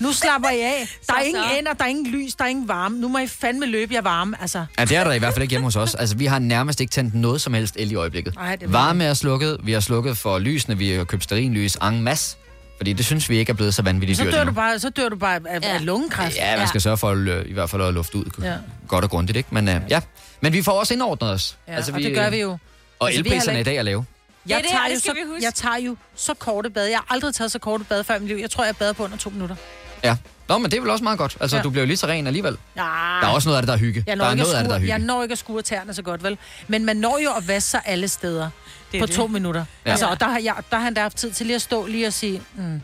[0.00, 0.88] Nu slapper I af.
[1.08, 2.98] Der er ingen ender, der er ingen lys, der er ingen varme.
[2.98, 4.64] Nu må I fandme løbe jer varme, altså.
[4.78, 5.94] Ja, det er der i hvert fald ikke hjemme hos os.
[5.94, 8.34] Altså, vi har nærmest ikke tændt noget som helst el i øjeblikket.
[8.38, 12.02] Ej, det Varme er slukket, vi har slukket for lysene, vi har købt stearinlys en
[12.02, 12.36] masse.
[12.76, 14.90] Fordi det synes vi ikke er blevet så vanvittigt Så dyrt dør, du bare, så
[14.90, 16.36] dør du bare af, af, af lungekræft.
[16.36, 18.54] Ja, man skal sørge for at, øh, i hvert fald at lufte ud Ja.
[18.88, 19.48] godt og grundigt, ikke?
[19.52, 20.00] Men øh, ja,
[20.40, 21.56] men vi får også indordnet os.
[21.68, 22.58] Ja, altså, og det gør vi jo.
[22.98, 24.04] Og Altså, vi elpriserne i dag er lave.
[24.46, 26.86] Jeg, det er, tager det jo så, vi jeg tager jo så korte bad.
[26.86, 28.36] Jeg har aldrig taget så korte bad før i mit liv.
[28.36, 29.56] Jeg tror, jeg bader på under to minutter.
[30.04, 30.16] Ja.
[30.48, 31.36] Nå, men det er vel også meget godt.
[31.40, 31.62] Altså, Ja.
[31.62, 32.56] du bliver jo lige så ren alligevel.
[32.76, 32.80] Ja.
[32.80, 32.86] Der
[33.26, 34.04] er også noget af det, der er hygge.
[34.06, 34.92] Jeg der når, er ikke noget at af det, der er skure, hygge.
[34.92, 36.38] jeg når ikke at skure tæerne så godt, vel?
[36.68, 38.50] Men man når jo at vaske sig alle steder
[38.92, 39.14] Det er på det.
[39.14, 39.64] to minutter.
[39.86, 39.90] Ja.
[39.90, 41.86] Altså, og der har, jeg, der har han da haft tid til lige at stå
[41.86, 42.80] lige og sige, mm,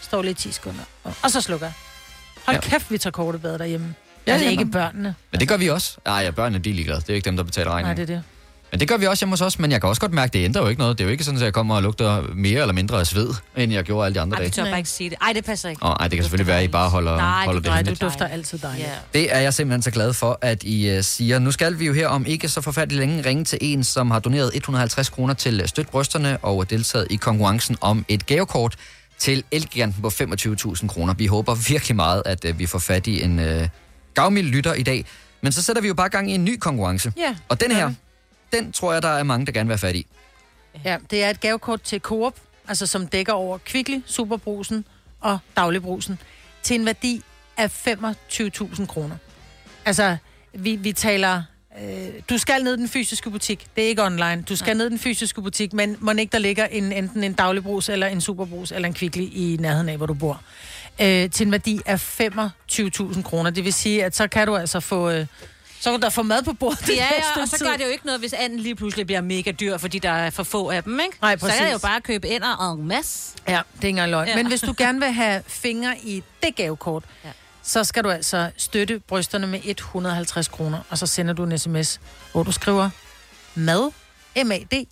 [0.00, 0.82] står lige 10 sekunder.
[1.22, 1.72] Og så slukker jeg.
[2.46, 2.60] Hold Ja.
[2.70, 3.86] kæft, vi tager korte bad derhjemme.
[3.86, 3.92] Ja,
[4.26, 4.70] Ja, altså ja, ikke nå.
[4.70, 5.14] børnene.
[5.30, 5.96] Men det gør vi også.
[6.06, 7.00] Nej, ja, børnene de er ligeglade.
[7.00, 8.06] Det er ikke dem, der betaler Nej, regningen.
[8.08, 8.24] det er det.
[8.72, 10.32] Men det gør vi også hjemme hos os, men jeg kan også godt mærke, at
[10.32, 10.98] det ændrer jo ikke noget.
[10.98, 13.34] Det er jo ikke sådan, at jeg kommer og lugter mere eller mindre af sved,
[13.56, 14.50] end jeg gjorde alle de andre Ej, dage.
[14.50, 15.18] tør bare ikke sige det.
[15.22, 15.84] Ej, det passer ikke.
[15.86, 17.94] Åh, ej, det kan selvfølgelig være, at I bare holder, Nej, holder det, det Nej,
[17.94, 18.88] du dufter altid dejligt.
[18.88, 18.94] Ja.
[19.12, 21.38] Det er jeg simpelthen så glad for, at I uh, siger.
[21.38, 24.18] Nu skal vi jo her om ikke så forfærdeligt længe ringe til en, som har
[24.18, 28.76] doneret 150 kroner til Støt Brysterne og deltaget i konkurrencen om et gavekort
[29.18, 31.14] til Elgiganten på 25.000 kroner.
[31.14, 33.68] Vi håber virkelig meget, at uh, vi får fat i en uh,
[34.14, 35.04] gavmild lytter i dag.
[35.42, 37.12] Men så sætter vi jo bare gang i en ny konkurrence.
[37.16, 37.92] Ja, Og den her.
[38.52, 40.06] Den tror jeg, der er mange, der gerne vil have fat i.
[40.84, 42.34] Ja, det er et gavekort til Coop,
[42.68, 44.84] altså som dækker over Kvickly, Superbrusen
[45.20, 46.18] og Dagligbrusen,
[46.62, 47.22] til en værdi
[47.56, 49.16] af 25.000 kroner.
[49.84, 50.16] Altså,
[50.54, 51.42] vi, vi taler...
[51.82, 53.66] Øh, du skal ned i den fysiske butik.
[53.76, 54.44] Det er ikke online.
[54.48, 57.32] Du skal ned i den fysiske butik, men må ikke der ligger en, enten en
[57.32, 60.42] dagligbrus, eller en superbrus, eller en Kvickly i nærheden af, hvor du bor.
[61.00, 63.50] Øh, til en værdi af 25.000 kroner.
[63.50, 65.10] Det vil sige, at så kan du altså få...
[65.10, 65.26] Øh,
[65.80, 66.80] så kan du da få mad på bordet.
[66.86, 69.20] det Ja, ja, og så gør det jo ikke noget, hvis anden lige pludselig bliver
[69.20, 71.16] mega dyr, fordi der er for få af dem, ikke?
[71.22, 71.82] Nej, Så kan jeg jo præcis.
[71.82, 73.32] bare købe ender og en masse.
[73.48, 74.28] Ja, det er ikke engang løgn.
[74.28, 74.36] Ja.
[74.36, 77.30] Men hvis du gerne vil have fingre i det gavekort, Ja.
[77.62, 82.00] så skal du altså støtte brysterne med 150 kroner, og så sender du en sms,
[82.32, 82.90] hvor du skriver
[83.54, 83.90] mad,
[84.44, 84.86] M-A-D,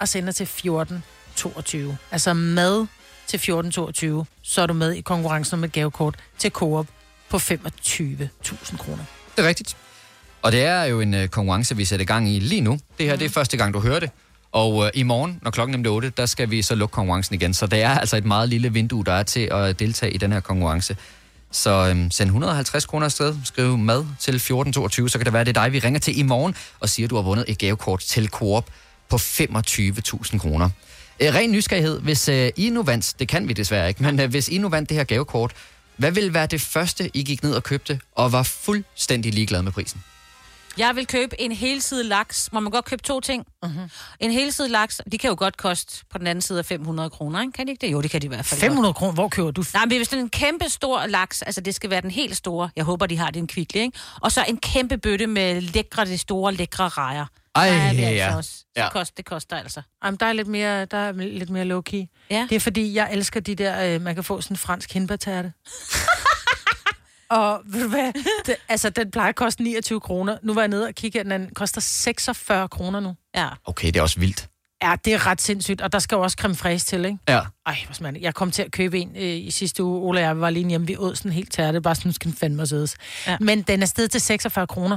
[0.00, 1.96] og sender til 1422.
[2.10, 2.86] Altså mad
[3.26, 6.86] til 1422, så er du med i konkurrencen om et gavekort til Coop
[7.28, 9.04] på 25.000 kroner.
[9.36, 9.76] Det er rigtigt.
[10.42, 12.78] Og det er jo en øh, konkurrence, vi sætter gang i lige nu.
[12.98, 14.10] Det her, det er første gang, du hører det.
[14.52, 17.54] Og øh, i morgen, når klokken nemlig 8, der skal vi så lukke konkurrencen igen.
[17.54, 20.32] Så det er altså et meget lille vindue, der er til at deltage i den
[20.32, 20.96] her konkurrence.
[21.50, 25.56] Så øhm, send 150 kroner afsted, skriv mad til 1422, så kan det være, det
[25.56, 28.00] er dig, vi ringer til i morgen og siger, at du har vundet et gavekort
[28.00, 28.66] til Coop
[29.08, 30.70] på 25.000 kroner.
[31.20, 34.30] Øh, ren nysgerrighed, hvis øh, I nu vandt, det kan vi desværre ikke, men øh,
[34.30, 35.52] hvis I nu vandt det her gavekort,
[35.96, 39.72] hvad ville være det første, I gik ned og købte, og var fuldstændig ligeglade med
[39.72, 40.02] prisen?
[40.78, 42.52] Jeg vil købe en helside laks.
[42.52, 43.46] Må man godt købe to ting?
[43.66, 44.16] Uh-huh.
[44.20, 47.40] En helside laks, de kan jo godt koste på den anden side af 500 kroner,
[47.40, 47.52] ikke?
[47.52, 47.92] Kan de ikke det?
[47.92, 49.64] Jo, det kan de i hvert fald 500 kroner, hvor køber du?
[49.74, 52.36] Nej, men hvis det er en kæmpe stor laks, altså det skal være den helt
[52.36, 53.98] store, jeg håber, de har det en kvikle, ikke?
[54.20, 57.26] Og så en kæmpe bøtte med lækre, det store, lækre rejer.
[57.54, 58.06] Ej, ja.
[58.06, 58.50] altså også.
[58.76, 58.88] Det, Ja.
[58.90, 59.82] koster, det koster altså.
[60.04, 62.26] Jamen, der er lidt mere, der er lidt mere low-key.
[62.30, 62.46] Ja.
[62.50, 65.52] Det er fordi, jeg elsker de der, øh, man kan få sådan en fransk hindbærtærte.
[67.38, 68.12] og ved du hvad,
[68.46, 70.36] det, altså den plejer at koste 29 kroner.
[70.42, 73.14] Nu var jeg nede og kigge, at den koster 46 kroner nu.
[73.36, 73.48] Ja.
[73.64, 74.48] Okay, det er også vildt.
[74.82, 77.18] Ja, det er ret sindssygt, og der skal jo også creme fraiche til, ikke?
[77.28, 77.40] Ja.
[77.66, 78.14] Ej, hvor smart.
[78.20, 80.00] Jeg kom til at købe en øh, i sidste uge.
[80.08, 82.30] Ola og jeg var lige hjemme, vi åd sådan en helt tærte, bare sådan, skal
[82.30, 82.96] den fandme siddes.
[83.26, 83.36] Ja.
[83.40, 84.96] Men den er stedet til 46 kroner.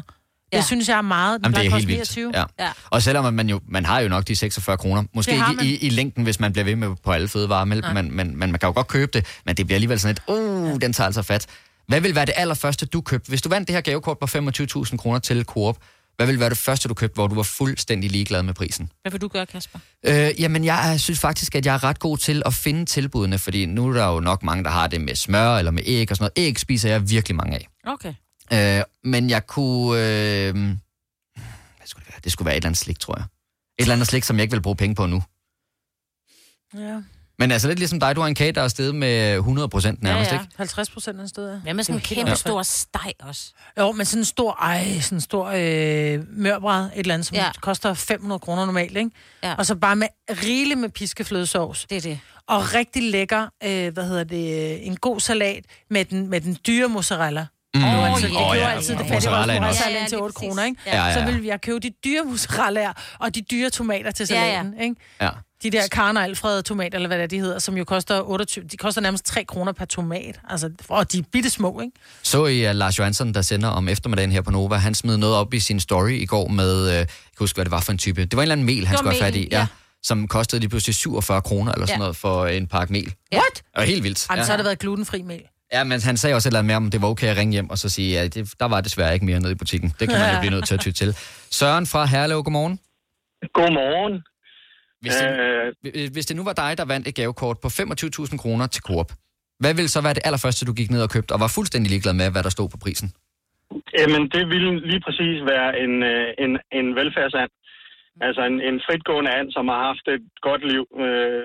[0.51, 0.61] Det Ja.
[0.61, 1.39] synes jeg er meget.
[1.39, 2.15] Den Jamen, det er helt koste vildt.
[2.17, 2.33] 29.
[2.59, 2.69] Ja.
[2.89, 5.53] Og selvom at man jo man har jo nok de 46 kroner, måske Det ikke
[5.55, 5.65] man.
[5.65, 8.51] i, i, længden, hvis man bliver ved med på alle fødevarer, men, men, men, man
[8.53, 11.21] kan jo godt købe det, men det bliver alligevel sådan et, uh, den tager altså
[11.21, 11.45] fat.
[11.87, 13.29] Hvad vil være det allerførste, du købte?
[13.29, 15.77] Hvis du vandt det her gavekort på 25.000 kroner til Coop,
[16.15, 18.91] hvad vil være det første, du købte, hvor du var fuldstændig ligeglad med prisen?
[19.01, 19.79] Hvad vil du gøre, Kasper?
[20.05, 23.65] Øh, jamen, jeg synes faktisk, at jeg er ret god til at finde tilbudene, fordi
[23.65, 26.17] nu er der jo nok mange, der har det med smør eller med æg og
[26.17, 26.47] sådan noget.
[26.47, 27.67] Æg spiser jeg virkelig mange af.
[27.87, 28.13] Okay.
[28.53, 29.99] Øh, men jeg kunne...
[29.99, 32.19] Øh, hvad skulle det være?
[32.23, 33.25] Det skulle være et eller andet slik, tror jeg.
[33.79, 35.23] Et eller andet slik, som jeg ikke vil bruge penge på nu.
[36.77, 37.01] Ja.
[37.39, 40.03] Men altså lidt ligesom dig, du har en kage, der er steget med 100 procent
[40.03, 40.45] nærmest, ikke?
[40.57, 41.59] 50 procent af sted.
[41.61, 43.53] Hvad med sådan en Det kæmpe helt stor steg også?
[43.79, 47.35] Jo, men sådan en stor, ej, sådan en stor øh, mørbræd, et eller andet, som
[47.35, 47.43] Ja.
[47.45, 47.51] ja.
[47.61, 49.09] koster 500 kroner normalt, ikke?
[49.43, 49.53] Ja.
[49.57, 51.85] Og så bare med rigeligt med piskeflødesovs.
[51.89, 52.19] Det er det.
[52.47, 56.57] Og rigtig lækker, øh, hvad hedder det, øh, en god salat med den, med den
[56.67, 57.45] dyre mozzarella.
[57.75, 57.81] Mm.
[57.81, 58.33] Det altid, ja.
[58.39, 58.71] jeg Åh, køber ja.
[58.75, 59.29] altid det fattige også.
[59.29, 60.81] restaurant Ja, ja, til lige 8 kroner, ikke?
[60.85, 61.13] Ja, ja, ja.
[61.25, 64.51] Så vil jeg købe de dyre mozzarellaer og de dyre tomater til Ja, ja.
[64.51, 64.95] salaten, ikke?
[65.21, 65.29] Ja.
[65.65, 68.65] De der Karne Alfred tomater, eller hvad det er, de hedder, som jo koster 28,
[68.65, 70.39] de koster nærmest 3 kroner per tomat.
[70.49, 71.91] Altså, og de er bitte små, ikke?
[72.23, 75.35] Så I uh, Lars Johansson, der sender om eftermiddagen her på Nova, han smed noget
[75.35, 77.91] op i sin story i går med, uh, jeg kan huske, hvad det var for
[77.91, 78.21] en type.
[78.25, 79.59] Det var en eller anden mel, han skulle have fat i, ja.
[79.59, 79.67] ja.
[80.03, 81.99] som kostede lige pludselig 47 kroner eller sådan Ja.
[81.99, 83.13] noget for en pakke mel.
[83.33, 83.43] What?
[83.55, 84.27] Det var helt vildt.
[84.29, 84.45] Jamen, ja.
[84.45, 85.41] så har det været glutenfri mel.
[85.73, 87.51] Ja, men han sagde også et eller andet mere om, det var okay at ringe
[87.51, 89.93] hjem og så sige, at det, der var desværre ikke mere nede i butikken.
[89.99, 91.17] Det kan man jo blive nødt til at ty til.
[91.51, 92.79] Søren fra Herlev, godmorgen.
[93.53, 94.21] Godmorgen.
[95.01, 95.29] Hvis det,
[95.95, 96.09] øh...
[96.15, 99.09] hvis det nu var dig, der vandt et gavekort på 25.000 kroner til Coop,
[99.59, 102.13] hvad ville så være det allerførste, du gik ned og købte, og var fuldstændig ligeglad
[102.21, 103.07] med, hvad der stod på prisen?
[103.99, 107.51] Jamen, det ville lige præcis være en, øh, en, en velfærdsand.
[108.27, 110.85] Altså en, en fritgående and, som har haft et godt liv.
[111.05, 111.43] Øh,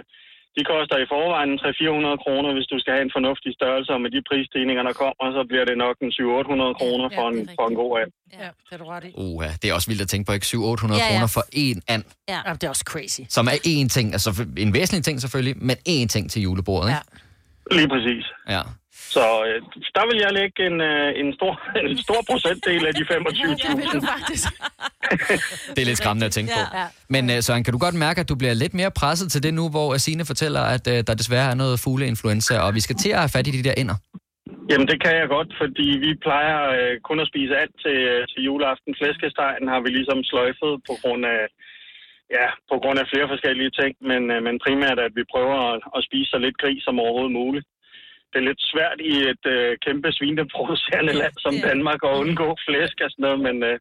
[0.57, 4.11] de koster i forvejen 300-400 kroner, hvis du skal have en fornuftig størrelse, og med
[4.15, 7.77] de prisstigninger, der kommer, så bliver det nok en 700-800 kroner for, en, for en
[7.83, 8.11] god and.
[8.43, 9.11] Ja, det er du ret i.
[9.25, 10.47] Uh, det er også vildt at tænke på, ikke?
[10.47, 11.09] 700-800 Ja, ja.
[11.11, 12.39] kroner for én and, Ja.
[12.47, 13.21] Jamen, det er også crazy.
[13.37, 14.31] som er én ting, altså
[14.65, 17.03] en væsentlig ting selvfølgelig, men én ting til julebordet, ikke?
[17.79, 18.25] Lige præcis.
[18.55, 18.63] Ja.
[19.17, 19.57] Så øh,
[19.97, 21.53] der vil jeg lægge en, øh, en, stor,
[21.91, 24.13] en stor procentdel af de 25.000.
[24.13, 24.47] faktisk.
[25.75, 26.63] Det er lidt skræmmende at tænke på.
[26.79, 26.87] Ja.
[27.15, 29.55] Men uh, Søren, kan du godt mærke, at du bliver lidt mere presset til det
[29.55, 33.11] nu, hvor Signe fortæller, at uh, der desværre er noget fugleinfluenza, og vi skal til
[33.11, 33.97] at have fat i de der ender?
[34.71, 38.23] Jamen, det kan jeg godt, fordi vi plejer øh, kun at spise alt til, øh,
[38.31, 38.93] til juleaften.
[39.01, 41.43] Flæskestegen har vi ligesom sløjfet på grund af,
[42.39, 45.79] ja, på grund af flere forskellige ting, men, øh, men primært, at vi prøver at,
[45.97, 47.67] at spise så lidt gris som overhovedet muligt.
[48.31, 52.97] Det er lidt svært i et øh, kæmpe svineproducerende land som Danmark at undgå flæsk
[53.05, 53.77] og sådan noget, men, øh,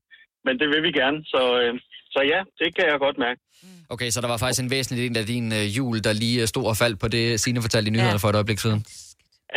[0.46, 1.74] men det vil vi gerne, så, øh,
[2.14, 3.40] så ja, det kan jeg godt mærke.
[3.94, 6.48] Okay, så der var faktisk en væsentlig del af din uh, jul, der lige uh,
[6.54, 8.24] stod og faldt på det, Signe fortalte i nyhederne ja.
[8.24, 8.86] for et øjeblik siden.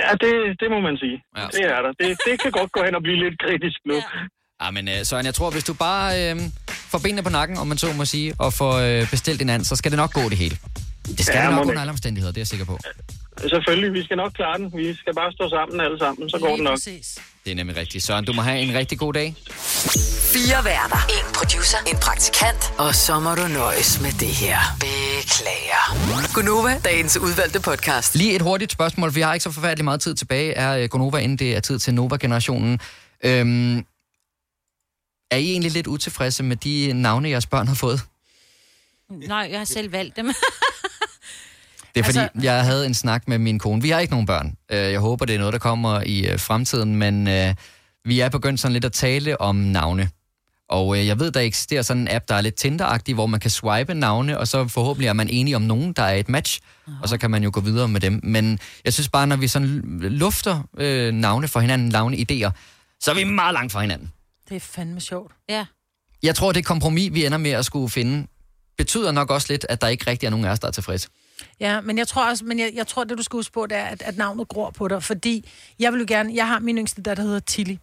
[0.03, 1.17] Ja, det, det må man sige.
[1.39, 1.47] Ja.
[1.57, 1.93] Det er der.
[2.01, 3.95] Det, det kan godt gå hen og blive lidt kritisk nu.
[3.95, 4.03] Ja.
[4.63, 6.41] Ja, men uh, Søren, jeg tror, hvis du bare uh,
[6.93, 9.65] får benene på nakken, om man så må sige, og får uh, bestilt en and,
[9.65, 10.57] så skal det nok gå det hele.
[11.19, 12.79] Det skal Ja, det nok under alle omstændigheder, det er jeg sikker på.
[13.39, 14.73] Selvfølgelig, vi skal nok klare den.
[14.77, 16.79] Vi skal bare stå sammen alle sammen, så går det nok.
[17.45, 18.05] Det er nemlig rigtigt.
[18.05, 19.35] Søren, du må have en rigtig god dag.
[20.33, 20.97] Fire værter.
[21.09, 21.79] En producer.
[21.87, 22.73] En praktikant.
[22.79, 24.59] Og så må du nøjes med det her.
[24.81, 26.35] Beklager.
[26.35, 28.15] Gunova, dagens udvalgte podcast.
[28.15, 30.89] Lige et hurtigt spørgsmål, for vi har ikke så forfærdelig meget tid tilbage, er uh,
[30.89, 32.81] Gonova, inden det er tid til Nova-generationen.
[33.25, 33.79] Øhm,
[35.31, 38.01] er I egentlig lidt utilfredse med de navne, jeres børn har fået?
[39.11, 40.27] Nej, jeg har selv valgt dem.
[41.95, 42.45] Det er fordi, Altså- altså...
[42.53, 43.83] jeg havde en snak med min kone.
[43.83, 44.57] Vi har ikke nogen børn.
[44.71, 47.55] Øh, Jeg håber, det er noget, der kommer i øh, fremtiden, men øh,
[48.05, 50.09] vi er begyndt sådan lidt at tale om navne.
[50.69, 53.41] Og øh, jeg ved, der eksisterer sådan en app, der er lidt Tinder-agtig, hvor man
[53.41, 56.61] kan swipe navne, og så forhåbentlig er man enige om nogen, der er et match,
[57.03, 58.21] og så kan man jo gå videre med dem.
[58.23, 62.51] Men jeg synes bare, når vi sådan lufter øh, navne for hinanden, navne idéer,
[63.01, 64.13] så er vi meget langt fra hinanden.
[64.49, 65.33] Det er fandme sjovt.
[65.49, 65.67] Ja.
[66.23, 68.27] Jeg tror, det kompromis, vi ender med at skulle finde,
[68.79, 71.09] betyder nok også lidt, at der ikke rigtig er nogen af os, der er tilfredse.
[71.61, 73.79] Ja, men jeg tror også, men jeg, jeg tror, det du skal huske på, det
[73.79, 77.03] er, at, at navnet gror på dig, fordi jeg vil gerne, jeg har min yngste
[77.03, 77.77] datter, der hedder Tilly,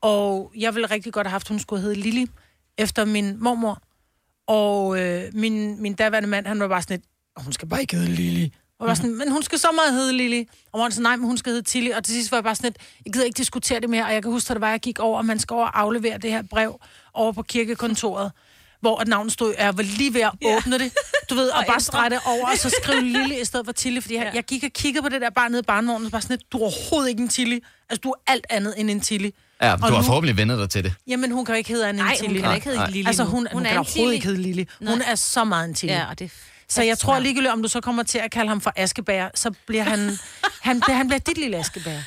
[0.00, 2.26] og jeg ville rigtig godt have haft, hun skulle hedde Lili,
[2.78, 3.82] efter min mormor.
[4.46, 7.06] Og øh, min, min daværende mand, han var bare sådan lidt,
[7.38, 8.52] "Åh, hun skal bare ikke hedde Lili.
[8.78, 10.48] Og var sådan, men hun skal så meget hedde Lili.
[10.72, 11.90] Og hun var sådan, nej, men hun skal hedde Tilly.
[11.90, 14.04] Og til sidst var jeg bare sådan lidt, jeg gider ikke diskutere det mere.
[14.04, 15.80] Og jeg kan huske, at det var, jeg gik over, og man skal over og
[15.80, 16.80] aflevere det her brev
[17.14, 18.32] over på kirkekontoret
[18.82, 20.92] hvor et navn stod, jeg var lige ved at åbne det,
[21.30, 23.72] du ved, og, Og bare strege det over, og så skrive Lille i stedet for
[23.72, 26.12] Tilly, fordi jeg, jeg gik og kiggede på det der barn nede i barnevognen, og
[26.12, 27.58] bare sådan lidt, du er overhovedet ikke en Tilly.
[27.90, 29.30] Altså, du er alt andet end en Tilly.
[29.62, 30.94] Ja, Og du har nu- forhåbentlig vendt dig til det.
[31.08, 32.40] Jamen, hun kan jo ikke hedde andet Nej, end hun Tilly.
[32.40, 32.90] kan da ikke hedde.
[32.90, 34.66] Lili Altså, hun, hun, Hun er kan overhovedet ikke hedde Lili.
[34.78, 35.06] Hun Nej.
[35.10, 35.90] er så meget en Tilly.
[35.90, 36.30] Ja, og det
[36.68, 39.50] så jeg tror ligegyldigt, om du så kommer til at kalde ham for Askebær, så
[39.66, 40.18] bliver han...
[40.62, 41.98] han, det, han bliver dit lille Askebær.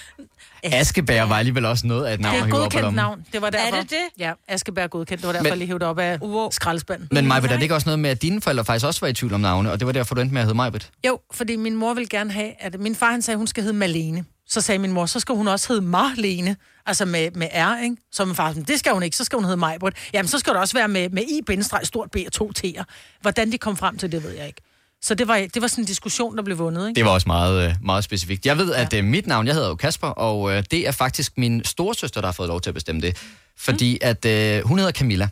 [0.74, 2.64] Askebær var alligevel også noget af et navn Det er at et hive op på
[2.64, 2.96] godkendt lommen.
[2.96, 3.26] navn.
[3.34, 3.76] Det var derfor.
[3.78, 3.98] Er det det?
[4.20, 5.22] Ja, Askebær er godkendt.
[5.22, 6.50] Det var derfor, Men- jeg lige hævde op af wow.
[6.52, 7.08] skraldespanden.
[7.12, 9.34] Men Maja, der ligger også noget med, at dine forældre faktisk også var i tvivl
[9.34, 10.90] om navne, og det var derfor, du endte med at hedde Majbrit.
[11.08, 13.64] Jo, fordi min mor ville gerne have, at min far han sagde, at hun skal
[13.64, 14.26] hedde Malene.
[14.48, 16.56] Så sagde min mor, så skal hun også hedde Marlene,
[16.86, 17.96] altså med, med R, ikke?
[18.12, 19.94] Så min far sagde, det skal hun ikke, så skal hun hedde Majbrit.
[20.14, 22.84] Jamen, så skal det også være med, med I, bindestreg, stort B og to T'er.
[23.22, 24.62] Hvordan de kom frem til det, ved jeg ikke.
[25.06, 26.98] Så det var, det var sådan en diskussion, der blev vundet, ikke?
[26.98, 28.46] Det var også meget, øh, meget specifikt.
[28.46, 31.38] Jeg ved, at øh, mit navn, jeg hedder jo Kasper, og øh, det er faktisk
[31.38, 33.18] min storesøster, der har fået lov til at bestemme det.
[33.58, 35.30] Fordi at øh, hun hedder Camilla,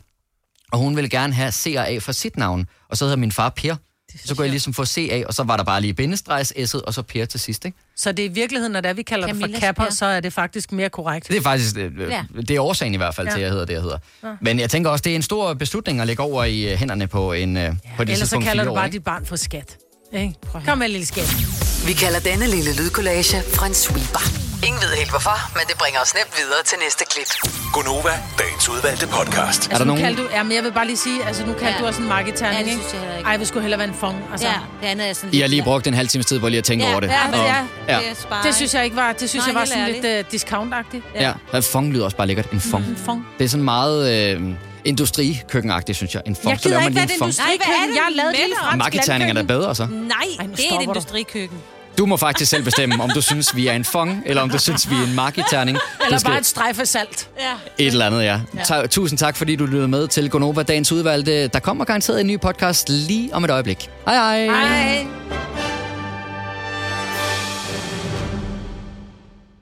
[0.72, 3.32] og hun ville gerne have C og A for sit navn, og så hedder min
[3.32, 3.76] far Per.
[4.24, 6.94] Så kunne jeg ligesom få CA, og så var der bare lige bindestregs, S'et, og
[6.94, 7.78] så Per til sidst, ikke?
[7.96, 9.90] Så det er i virkeligheden, når det er, vi kalder det Camillas for kapper, Per.
[9.92, 11.28] så er det faktisk mere korrekt.
[11.28, 12.04] Det er faktisk, øh, Ja.
[12.08, 12.24] ja.
[12.40, 13.36] det er årsagen i hvert fald til, Ja.
[13.36, 13.98] at jeg hedder det, jeg hedder.
[14.24, 14.28] Ja.
[14.40, 17.06] Men jeg tænker også, det er en stor beslutning at lægge over i øh, hænderne
[17.06, 18.94] på en, øh, på det Ellers så kalder du år, bare ikke?
[18.94, 19.76] dit barn for skat.
[20.12, 20.34] Ikke?
[20.66, 21.34] Kom med, lille skat.
[21.86, 24.43] Vi kalder denne lille lydkollage Frans sweeper.
[24.66, 27.30] Ingen ved helt hvorfor, men det bringer os nemt videre til næste klip.
[27.72, 29.60] Gonova, dagens udvalgte podcast.
[29.70, 31.80] Altså, nu kaldte du, ja, men jeg vil bare lige sige, altså nu kaldte Ja.
[31.80, 33.28] du også en marketerning, Ja, det synes jeg heller ikke.
[33.30, 34.16] Ej, vi skulle hellere være en fong.
[34.32, 34.46] Altså.
[34.46, 36.58] Ja, det andet er sådan I har lige brugt en halv times tid på lige
[36.58, 37.08] at tænke Ja, over det.
[37.08, 37.54] ja, Og- ja,
[37.88, 37.98] ja.
[37.98, 38.42] det er.
[38.42, 41.02] Det synes jeg ikke var, det synes Nej, jeg var sådan lidt uh, discount-agtigt.
[41.14, 42.50] Ja, ja fong lyder også bare lækkert.
[42.50, 42.84] En fong.
[42.84, 43.26] En fong.
[43.38, 44.42] Det er sådan meget øh,
[44.84, 46.22] industrikøkkenagtigt, synes jeg.
[46.26, 47.50] En fong, Jeg så laver gider man ikke lige være en et fong.
[47.50, 47.94] industrikøkken.
[47.96, 49.86] Jeg har lavet et lille fransk Marketerninger er da bedre, så.
[49.86, 51.58] Nej, nu det er et industrikøkken.
[51.98, 54.58] Du må faktisk selv bestemme, om du synes, vi er en fong, eller om du
[54.58, 55.78] synes, vi er en marketerning.
[56.04, 57.28] Eller skal- bare et strejf af salt.
[57.40, 57.52] Ja.
[57.78, 58.40] Et eller andet, ja.
[58.64, 61.48] Ta- tusind tak, fordi du lyttede med til Gonova Dagens Udvalgte.
[61.48, 63.90] Der kommer garanteret en ny podcast lige om et øjeblik.
[64.06, 64.46] Hej hej.
[64.46, 65.06] Hej.